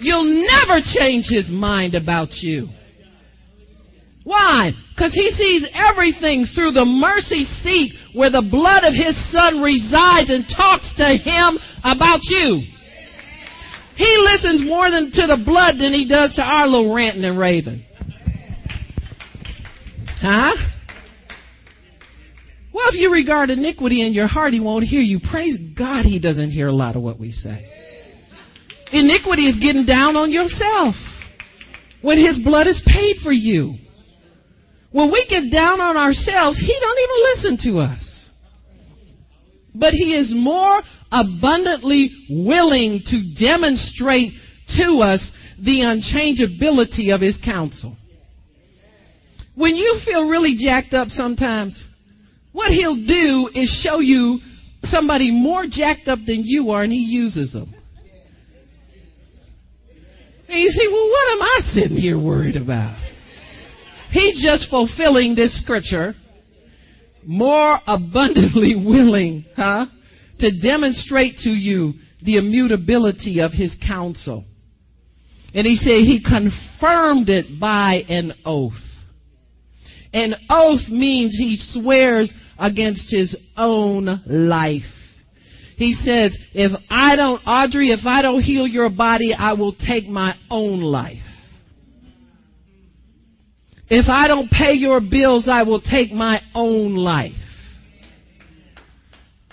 [0.02, 2.70] You'll never change his mind about you.
[4.24, 4.72] Why?
[4.96, 10.30] Because he sees everything through the mercy seat where the blood of his son resides
[10.30, 12.62] and talks to him about you.
[13.96, 17.38] He listens more than to the blood than he does to our little ranting and
[17.38, 17.86] raving.
[20.20, 20.56] Huh?
[22.74, 25.20] Well, if you regard iniquity in your heart, he won't hear you.
[25.20, 27.68] Praise God, he doesn't hear a lot of what we say.
[28.92, 30.96] Iniquity is getting down on yourself
[32.02, 33.76] when his blood is paid for you.
[34.92, 38.26] When we get down on ourselves, he don't even listen to us.
[39.74, 40.82] But he is more
[41.12, 44.34] abundantly willing to demonstrate
[44.78, 45.26] to us
[45.58, 47.96] the unchangeability of his counsel.
[49.56, 51.82] When you feel really jacked up sometimes,
[52.52, 54.40] what he'll do is show you
[54.84, 57.74] somebody more jacked up than you are and he uses them.
[60.52, 62.98] And you say, well, what am I sitting here worried about?
[64.12, 66.14] He's just fulfilling this scripture,
[67.26, 69.86] more abundantly willing, huh,
[70.40, 74.44] to demonstrate to you the immutability of his counsel.
[75.54, 78.74] And he said he confirmed it by an oath.
[80.12, 82.30] An oath means he swears
[82.60, 84.82] against his own life.
[85.78, 90.08] He says, if I don't, Audrey, if I don't heal your body, I will take
[90.08, 91.18] my own life.
[93.90, 97.34] If I don't pay your bills, I will take my own life.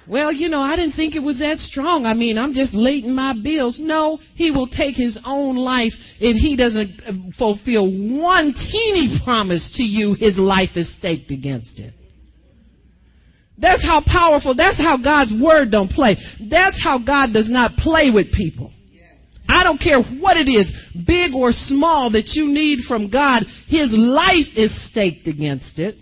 [0.08, 2.06] Well, you know, I didn't think it was that strong.
[2.06, 3.78] I mean, I'm just late in my bills.
[3.78, 9.70] No, he will take his own life if he doesn't uh, fulfill one teeny promise
[9.76, 11.92] to you, his life is staked against it.
[13.60, 16.16] That's how powerful, that's how God's word don't play.
[16.48, 18.72] That's how God does not play with people.
[19.48, 20.70] I don't care what it is,
[21.06, 23.44] big or small, that you need from God.
[23.66, 25.96] His life is staked against it.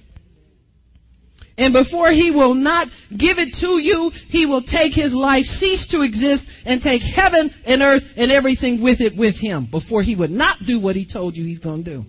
[1.58, 5.86] And before he will not give it to you, he will take his life, cease
[5.90, 10.16] to exist, and take heaven and earth and everything with it with him before he
[10.16, 12.04] would not do what he told you he's going to do.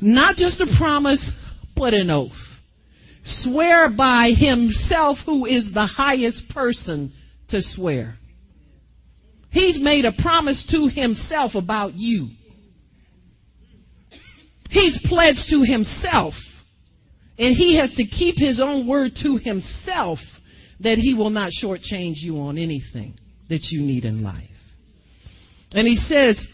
[0.00, 1.24] Not just a promise,
[1.76, 2.32] but an oath.
[3.24, 7.12] Swear by himself who is the highest person
[7.48, 8.16] to swear.
[9.50, 12.28] He's made a promise to himself about you.
[14.68, 16.34] He's pledged to himself
[17.38, 20.18] and he has to keep his own word to himself
[20.80, 23.14] that he will not shortchange you on anything
[23.48, 24.50] that you need in life.
[25.72, 26.44] And he says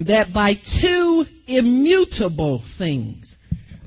[0.00, 3.35] that by two immutable things,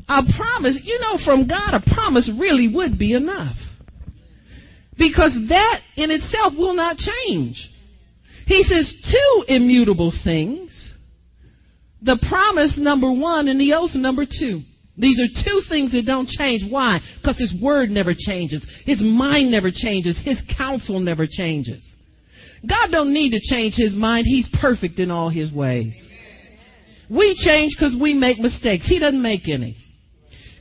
[0.10, 3.56] a promise, you know, from God, a promise really would be enough.
[4.98, 7.70] Because that in itself will not change.
[8.48, 10.96] He says two immutable things.
[12.02, 14.62] The promise number one and the oath number two.
[14.98, 16.64] These are two things that don't change.
[16.70, 17.00] Why?
[17.22, 18.66] Because His Word never changes.
[18.86, 20.20] His mind never changes.
[20.26, 21.86] His counsel never changes.
[22.68, 24.26] God don't need to change His mind.
[24.28, 25.94] He's perfect in all His ways.
[27.10, 28.88] We change because we make mistakes.
[28.88, 29.78] He doesn't make any.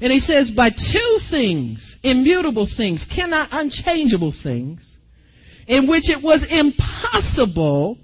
[0.00, 4.96] And He says, by two things, immutable things, cannot unchangeable things,
[5.66, 7.98] in which it was impossible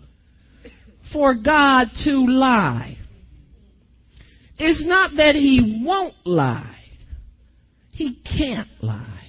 [1.12, 2.96] for God to lie.
[4.58, 6.76] It's not that he won't lie.
[7.92, 9.22] He can't lie.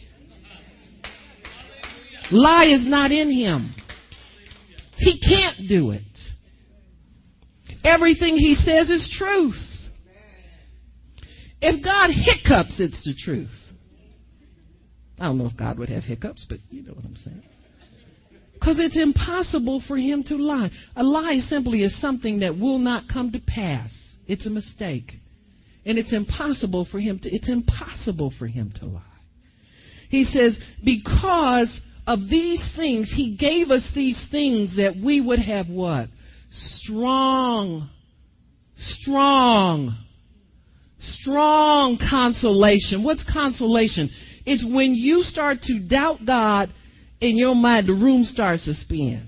[2.31, 3.73] Lie is not in him.
[4.97, 6.01] He can't do it.
[7.83, 9.53] Everything he says is truth.
[11.61, 13.49] If God hiccups, it's the truth.
[15.19, 17.43] I don't know if God would have hiccups, but you know what I'm saying.
[18.53, 20.71] Because it's impossible for him to lie.
[20.95, 23.91] A lie simply is something that will not come to pass.
[24.27, 25.13] It's a mistake.
[25.85, 29.01] And it's impossible for him to it's impossible for him to lie.
[30.09, 35.67] He says, because of these things, he gave us these things that we would have
[35.67, 36.09] what?
[36.51, 37.89] Strong,
[38.75, 39.97] strong,
[41.21, 43.03] strong consolation.
[43.03, 44.09] What's consolation?
[44.45, 46.73] It's when you start to doubt God
[47.21, 49.27] in your mind, the room starts to spin.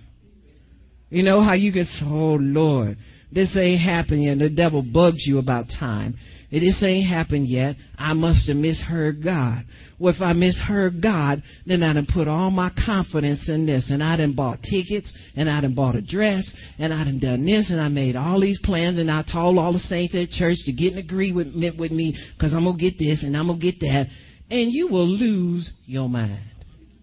[1.09, 2.97] You know how you get, oh Lord,
[3.31, 6.15] this ain't happening, the devil bugs you about time.
[6.49, 7.75] This ain't happened yet.
[7.97, 9.65] I must have misheard God.
[9.99, 14.01] Well, if I misheard God, then I done put all my confidence in this, and
[14.01, 17.69] I done bought tickets, and I done bought a dress, and I done done this,
[17.69, 20.71] and I made all these plans, and I told all the saints at church to
[20.71, 24.07] get in agreement with me, because I'm gonna get this, and I'm gonna get that,
[24.49, 26.39] and you will lose your mind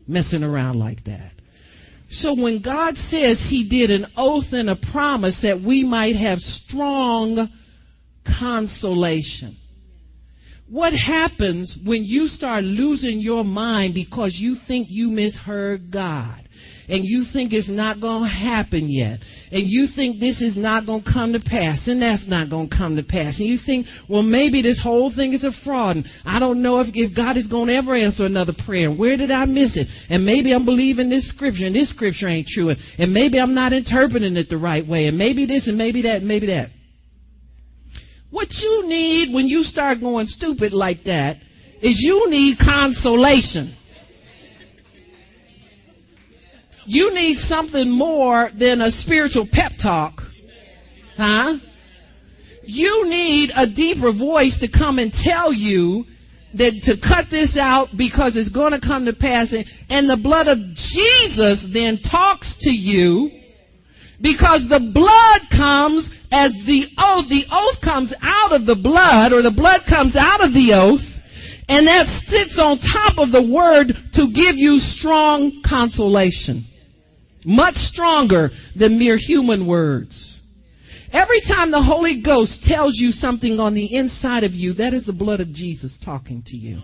[0.09, 1.32] messing around like that.
[2.09, 6.38] So when God says He did an oath and a promise that we might have
[6.38, 7.51] strong
[8.27, 9.57] consolation.
[10.68, 16.45] What happens when you start losing your mind because you think you misheard God?
[16.89, 19.20] and you think it's not going to happen yet,
[19.51, 22.68] and you think this is not going to come to pass, and that's not going
[22.68, 25.97] to come to pass, and you think, well, maybe this whole thing is a fraud,
[25.97, 28.99] and I don't know if, if God is going to ever answer another prayer, And
[28.99, 29.87] where did I miss it?
[30.11, 33.55] And maybe I'm believing this scripture, and this scripture ain't true, and, and maybe I'm
[33.55, 36.70] not interpreting it the right way, and maybe this, and maybe that, and maybe that.
[38.35, 41.37] What you need when you start going stupid like that
[41.80, 43.76] is you need consolation.
[46.85, 50.14] You need something more than a spiritual pep talk.
[51.16, 51.59] Huh?
[52.64, 56.05] You need a deeper voice to come and tell you
[56.55, 59.55] that to cut this out because it's going to come to pass.
[59.89, 63.30] And the blood of Jesus then talks to you
[64.20, 67.28] because the blood comes as the oath.
[67.28, 71.04] The oath comes out of the blood, or the blood comes out of the oath,
[71.68, 76.66] and that sits on top of the word to give you strong consolation.
[77.44, 80.40] Much stronger than mere human words.
[81.12, 85.06] Every time the Holy Ghost tells you something on the inside of you, that is
[85.06, 86.82] the blood of Jesus talking to you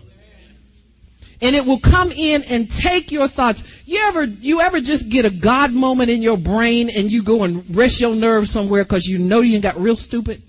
[1.41, 3.61] and it will come in and take your thoughts.
[3.85, 7.43] You ever you ever just get a God moment in your brain and you go
[7.43, 10.43] and rest your nerves somewhere because you know you got real stupid?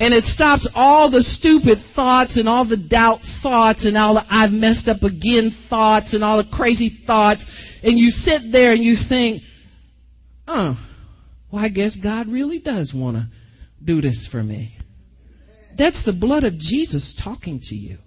[0.00, 4.24] And it stops all the stupid thoughts and all the doubt thoughts and all the
[4.30, 7.44] I've messed up again thoughts and all the crazy thoughts.
[7.82, 9.42] And you sit there and you think,
[10.46, 10.78] oh,
[11.50, 13.28] well, I guess God really does want to
[13.84, 14.76] do this for me.
[15.76, 17.98] That's the blood of Jesus talking to you.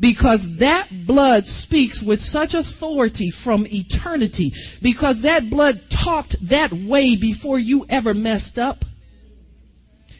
[0.00, 4.52] Because that blood speaks with such authority from eternity.
[4.82, 8.78] Because that blood talked that way before you ever messed up.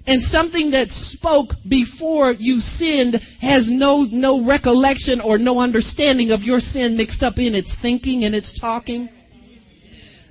[0.04, 6.42] And something that spoke before you sinned has no, no recollection or no understanding of
[6.42, 9.08] your sin mixed up in its thinking and its talking.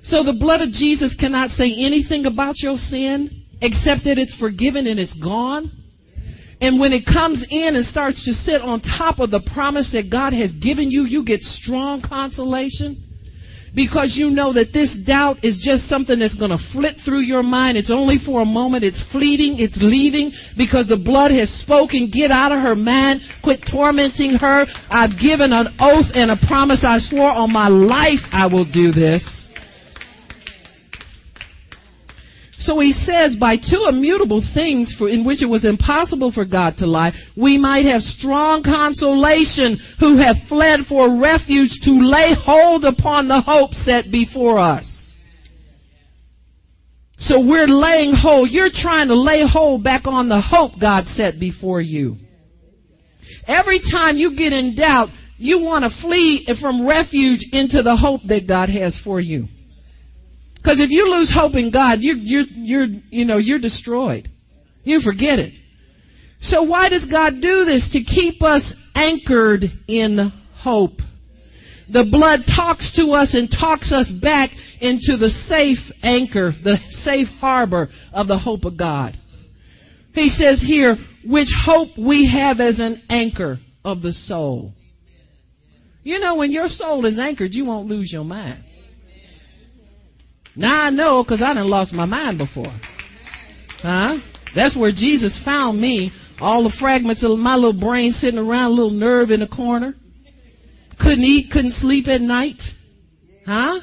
[0.04, 4.86] So the blood of Jesus cannot say anything about your sin except that it's forgiven
[4.86, 5.81] and it's gone.
[6.62, 10.08] And when it comes in and starts to sit on top of the promise that
[10.08, 13.02] God has given you, you get strong consolation
[13.74, 17.42] because you know that this doubt is just something that's going to flit through your
[17.42, 17.78] mind.
[17.78, 18.84] It's only for a moment.
[18.84, 19.58] It's fleeting.
[19.58, 22.12] It's leaving because the blood has spoken.
[22.14, 23.22] Get out of her mind.
[23.42, 24.66] Quit tormenting her.
[24.86, 28.92] I've given an oath and a promise I swore on my life I will do
[28.92, 29.41] this.
[32.64, 36.76] So he says, by two immutable things for, in which it was impossible for God
[36.78, 42.84] to lie, we might have strong consolation who have fled for refuge to lay hold
[42.84, 44.86] upon the hope set before us.
[47.18, 48.50] So we're laying hold.
[48.50, 52.16] You're trying to lay hold back on the hope God set before you.
[53.46, 58.20] Every time you get in doubt, you want to flee from refuge into the hope
[58.28, 59.46] that God has for you.
[60.62, 64.28] Because if you lose hope in God, you're, you're, you're, you know, you're destroyed.
[64.84, 65.54] You forget it.
[66.40, 67.88] So why does God do this?
[67.92, 70.98] To keep us anchored in hope.
[71.92, 74.50] The blood talks to us and talks us back
[74.80, 79.18] into the safe anchor, the safe harbor of the hope of God.
[80.14, 84.72] He says here, which hope we have as an anchor of the soul.
[86.04, 88.64] You know, when your soul is anchored, you won't lose your mind.
[90.56, 92.72] Now I know because I done lost my mind before.
[93.78, 94.18] Huh?
[94.54, 96.12] That's where Jesus found me.
[96.40, 99.94] All the fragments of my little brain sitting around, a little nerve in the corner.
[100.98, 102.60] Couldn't eat, couldn't sleep at night.
[103.46, 103.80] Huh?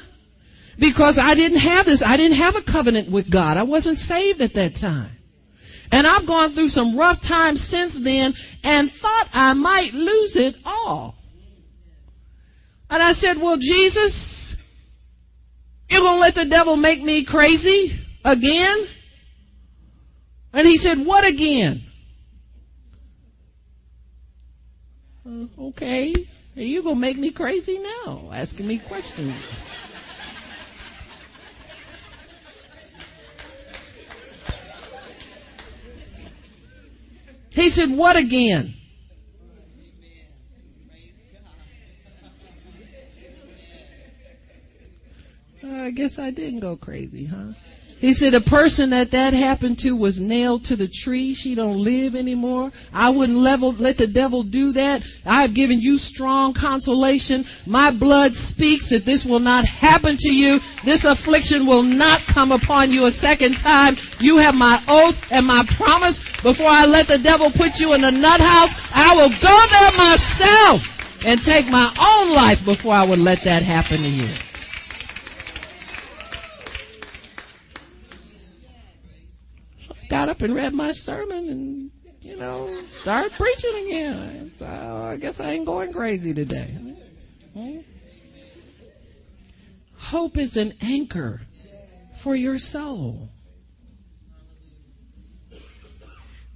[0.78, 2.02] Because I didn't have this.
[2.04, 3.56] I didn't have a covenant with God.
[3.56, 5.16] I wasn't saved at that time.
[5.92, 10.54] And I've gone through some rough times since then and thought I might lose it
[10.64, 11.14] all.
[12.88, 14.39] And I said, Well, Jesus,
[15.90, 18.86] you're going to let the devil make me crazy again?
[20.52, 21.84] And he said, What again?
[25.26, 26.14] Uh, okay.
[26.56, 28.30] Are you going to make me crazy now?
[28.32, 29.34] Asking me questions.
[37.50, 38.74] He said, What again?
[45.70, 47.52] I guess I didn't go crazy, huh?
[48.00, 51.36] He said the person that that happened to was nailed to the tree.
[51.36, 52.72] She don't live anymore.
[52.96, 55.04] I wouldn't level, let the devil do that.
[55.28, 57.44] I've given you strong consolation.
[57.68, 60.64] My blood speaks that this will not happen to you.
[60.80, 64.00] This affliction will not come upon you a second time.
[64.16, 66.16] You have my oath and my promise.
[66.40, 69.92] Before I let the devil put you in the nut house, I will go there
[69.92, 70.80] myself
[71.28, 74.49] and take my own life before I would let that happen to you.
[80.10, 81.90] Got up and read my sermon and,
[82.20, 84.52] you know, started preaching again.
[84.58, 86.96] So I guess I ain't going crazy today.
[87.54, 87.78] Hmm?
[89.96, 91.40] Hope is an anchor
[92.24, 93.28] for your soul.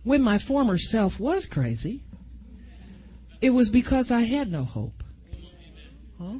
[0.02, 2.02] When my former self was crazy,
[3.40, 4.92] it was because I had no hope.
[6.18, 6.38] Huh?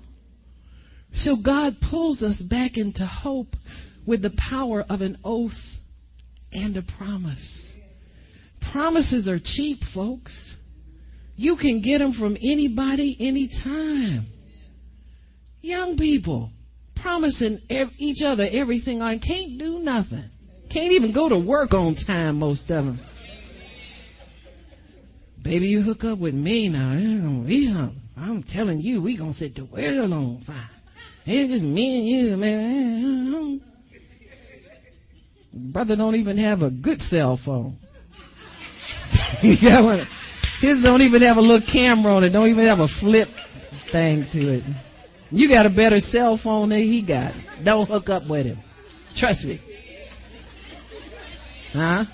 [1.15, 3.55] So God pulls us back into hope
[4.07, 5.53] with the power of an oath
[6.55, 7.67] and a promise.
[8.73, 10.33] Promises are cheap, folks.
[11.37, 14.27] You can get them from anybody, anytime.
[15.61, 16.51] Young people
[16.97, 17.61] promising
[17.99, 20.31] each other everything I can't do nothing.
[20.73, 23.01] Can't even go to work on time, most of them.
[25.43, 26.93] Baby, you hook up with me now.
[28.17, 30.71] I'm telling you, we gonna set the world on fire.
[31.27, 33.61] It's just me and you, man.
[35.55, 37.79] Brother don't even have a good cell phone.
[39.41, 42.31] His don't even have a little camera on it.
[42.31, 43.29] Don't even have a flip
[43.93, 44.65] thing to it.
[45.31, 47.35] You got a better cell phone than he got.
[47.65, 48.59] Don't hook up with him.
[49.17, 49.61] Trust me.
[51.73, 52.05] Huh?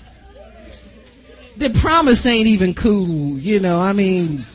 [1.57, 3.79] The promise ain't even cool, you know.
[3.79, 4.45] I mean,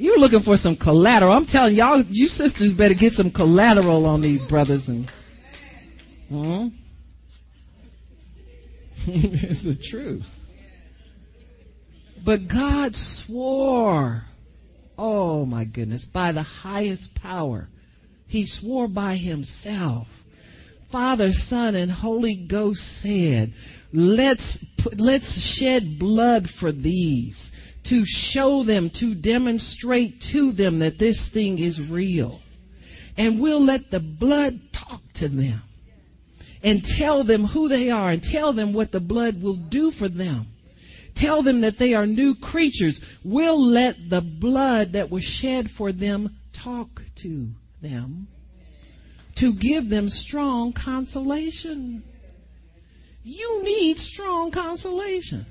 [0.00, 1.30] You're looking for some collateral.
[1.30, 5.10] I'm telling y'all, you sisters better get some collateral on these brothers and.
[6.30, 6.68] Hmm?
[9.06, 10.24] it's the.
[12.24, 14.22] But God swore,
[14.96, 17.68] oh my goodness, by the highest power.
[18.26, 20.06] He swore by himself.
[20.90, 23.52] Father, Son, and Holy Ghost said,
[23.92, 24.58] let's,
[24.96, 27.50] let's shed blood for these
[27.90, 32.40] to show them, to demonstrate to them that this thing is real.
[33.16, 35.62] And we'll let the blood talk to them
[36.62, 40.08] and tell them who they are and tell them what the blood will do for
[40.08, 40.46] them.
[41.16, 42.98] Tell them that they are new creatures.
[43.24, 46.88] We'll let the blood that was shed for them talk
[47.22, 47.48] to
[47.82, 48.28] them
[49.36, 52.02] to give them strong consolation.
[53.22, 55.46] You need strong consolation.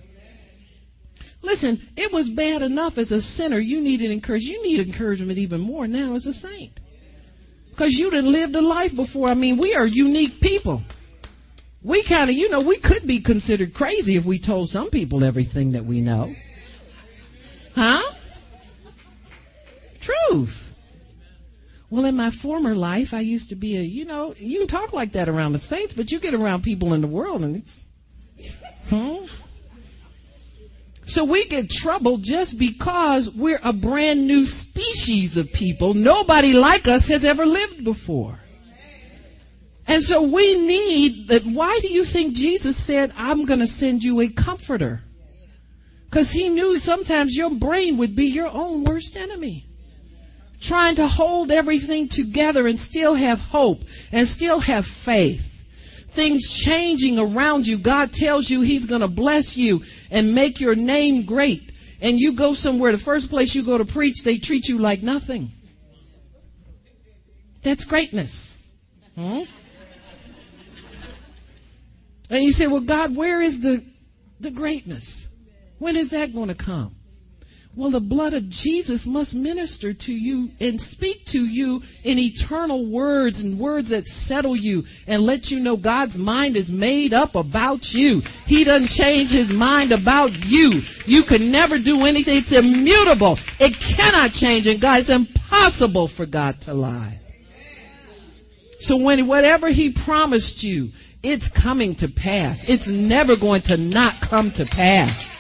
[1.42, 3.60] Listen, it was bad enough as a sinner.
[3.60, 4.52] You needed encouragement.
[4.52, 6.80] You need encouragement even more now as a saint.
[7.72, 9.30] Because you didn't lived a life before.
[9.30, 10.84] I mean, we are unique people.
[11.84, 15.24] We kind of, you know, we could be considered crazy if we told some people
[15.24, 16.34] everything that we know.
[17.74, 18.02] Huh?
[20.02, 20.50] Truth.
[21.90, 24.92] Well, in my former life, I used to be a, you know, you can talk
[24.92, 27.70] like that around the saints, but you get around people in the world and it's,
[28.90, 29.26] huh?
[31.10, 35.96] So we get trouble just because we're a brand new species of people.
[35.96, 38.40] Nobody like us has ever lived before.
[39.88, 41.42] And so we need that.
[41.52, 45.02] Why do you think Jesus said, I'm going to send you a comforter?
[46.06, 49.66] Because he knew sometimes your brain would be your own worst enemy.
[50.62, 53.80] Trying to hold everything together and still have hope
[54.12, 55.42] and still have faith
[56.20, 57.82] things changing around you.
[57.82, 59.80] God tells you He's going to bless you
[60.12, 61.62] and make your name great.
[62.02, 65.02] And you go somewhere, the first place you go to preach, they treat you like
[65.02, 65.52] nothing.
[67.64, 68.34] That's greatness.
[69.16, 69.42] Hmm?
[72.30, 73.84] And you say, well, God, where is the,
[74.40, 75.06] the greatness?
[75.80, 76.96] When is that going to come?
[77.80, 82.92] Well, the blood of Jesus must minister to you and speak to you in eternal
[82.92, 87.36] words and words that settle you and let you know God's mind is made up
[87.36, 88.20] about you.
[88.48, 90.82] He doesn't change his mind about you.
[91.06, 92.44] You can never do anything.
[92.44, 93.40] It's immutable.
[93.62, 95.00] It cannot change And God.
[95.00, 97.22] It's impossible for God to lie.
[98.82, 100.90] So when whatever he promised you,
[101.24, 102.58] it's coming to pass.
[102.68, 105.39] It's never going to not come to pass.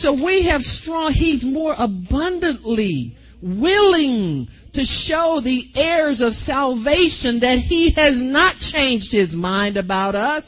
[0.00, 7.58] So we have strong, he's more abundantly willing to show the heirs of salvation that
[7.58, 10.44] he has not changed his mind about us.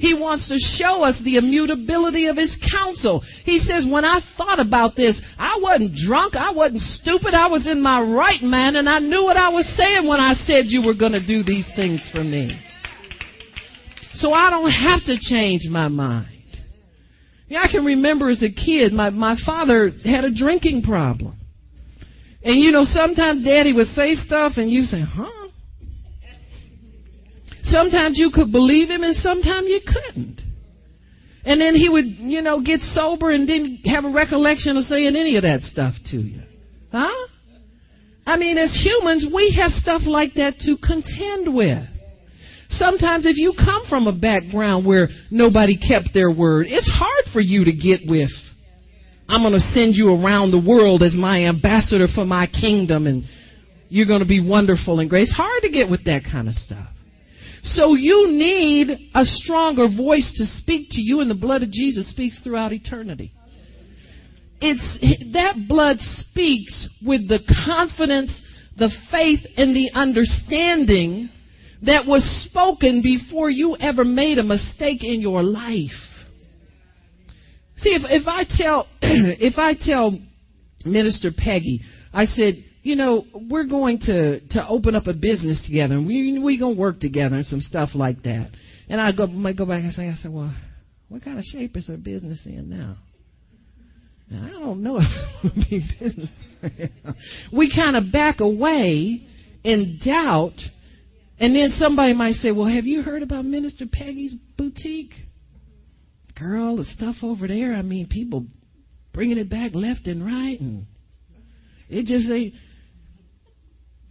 [0.00, 3.22] He wants to show us the immutability of His counsel.
[3.44, 7.66] He says, when I thought about this, I wasn't drunk, I wasn't stupid, I was
[7.66, 10.82] in my right mind, and I knew what I was saying when I said you
[10.82, 12.58] were going to do these things for me.
[14.14, 16.39] So I don't have to change my mind.
[17.50, 21.36] Yeah, I can remember as a kid, my, my father had a drinking problem.
[22.44, 25.48] And you know, sometimes daddy would say stuff and you say, huh?
[27.64, 30.40] Sometimes you could believe him and sometimes you couldn't.
[31.44, 35.16] And then he would, you know, get sober and didn't have a recollection of saying
[35.16, 36.42] any of that stuff to you.
[36.92, 37.26] Huh?
[38.26, 41.84] I mean, as humans, we have stuff like that to contend with.
[42.70, 47.40] Sometimes if you come from a background where nobody kept their word, it's hard for
[47.40, 48.30] you to get with.
[49.28, 53.24] I'm going to send you around the world as my ambassador for my kingdom and
[53.88, 55.22] you're going to be wonderful and great.
[55.22, 56.86] It's hard to get with that kind of stuff.
[57.62, 62.10] So you need a stronger voice to speak to you, and the blood of Jesus
[62.10, 63.32] speaks throughout eternity.
[64.60, 68.30] It's that blood speaks with the confidence,
[68.78, 71.28] the faith, and the understanding
[71.82, 75.90] that was spoken before you ever made a mistake in your life.
[77.78, 80.18] See, if, if I tell if I tell
[80.84, 81.80] Minister Peggy,
[82.12, 86.38] I said, you know, we're going to to open up a business together, and we
[86.38, 88.50] we gonna work together and some stuff like that.
[88.88, 90.54] And I go might go back and say, I said, well,
[91.08, 92.96] what kind of shape is our business in now?
[94.32, 96.30] I don't know if it would be business.
[97.52, 99.26] we kind of back away
[99.64, 100.58] in doubt,
[101.40, 105.14] and then somebody might say, well, have you heard about Minister Peggy's boutique?
[106.38, 107.72] Girl, the stuff over there.
[107.72, 108.44] I mean, people
[109.14, 110.86] bringing it back left and right, and
[111.88, 112.54] it just ain't.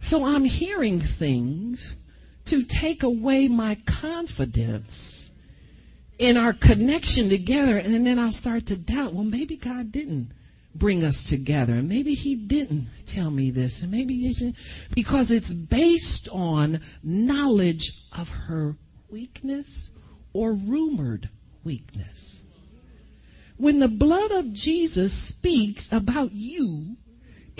[0.02, 1.94] So I'm hearing things
[2.46, 5.28] to take away my confidence
[6.18, 7.78] in our connection together.
[7.78, 10.32] And then I'll start to doubt well, maybe God didn't
[10.74, 11.74] bring us together.
[11.74, 13.78] And maybe He didn't tell me this.
[13.82, 14.54] And maybe He should,
[14.94, 18.76] because it's based on knowledge of her
[19.10, 19.90] weakness
[20.32, 21.28] or rumored
[21.64, 22.36] weakness.
[23.56, 26.96] When the blood of Jesus speaks about you,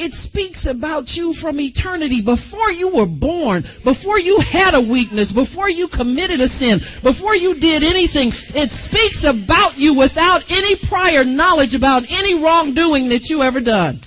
[0.01, 5.29] it speaks about you from eternity before you were born, before you had a weakness,
[5.29, 8.33] before you committed a sin, before you did anything.
[8.57, 14.01] It speaks about you without any prior knowledge about any wrongdoing that you ever done.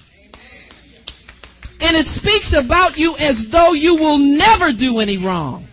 [1.78, 5.68] And it speaks about you as though you will never do any wrong.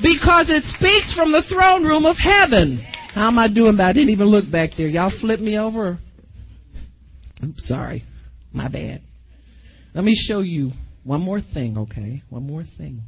[0.00, 2.80] Because it speaks from the throne room of heaven.
[3.14, 3.76] How am I doing?
[3.76, 4.88] But I didn't even look back there.
[4.88, 5.98] Y'all flip me over.
[7.44, 8.04] Oops, sorry.
[8.52, 9.02] My bad.
[9.94, 10.72] Let me show you
[11.04, 12.22] one more thing, okay?
[12.28, 13.02] One more thing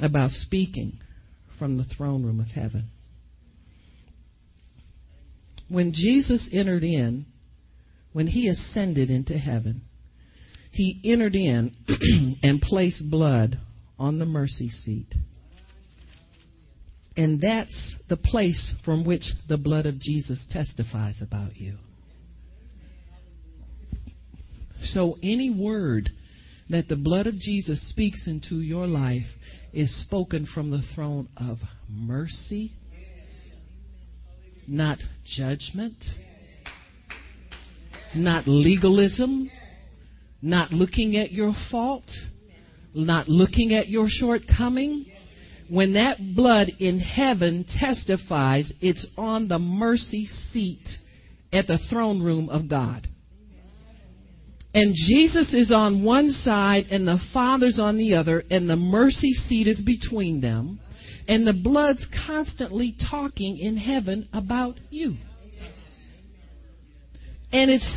[0.00, 0.98] about speaking
[1.58, 2.90] from the throne room of heaven.
[5.68, 7.26] When Jesus entered in,
[8.12, 9.82] when he ascended into heaven,
[10.70, 11.74] he entered in
[12.42, 13.58] and placed blood
[13.98, 15.14] on the mercy seat.
[17.16, 21.76] And that's the place from which the blood of Jesus testifies about you.
[24.84, 26.10] So any word
[26.70, 29.26] that the blood of Jesus speaks into your life
[29.72, 31.58] is spoken from the throne of
[31.88, 32.72] mercy,
[34.66, 35.96] not judgment,
[38.14, 39.50] not legalism,
[40.42, 42.04] not looking at your fault,
[42.94, 45.06] not looking at your shortcoming.
[45.70, 50.86] When that blood in heaven testifies, it's on the mercy seat
[51.52, 53.08] at the throne room of God.
[54.78, 59.32] And Jesus is on one side and the Father's on the other, and the mercy
[59.32, 60.78] seat is between them.
[61.26, 65.16] And the blood's constantly talking in heaven about you.
[67.50, 67.92] And it's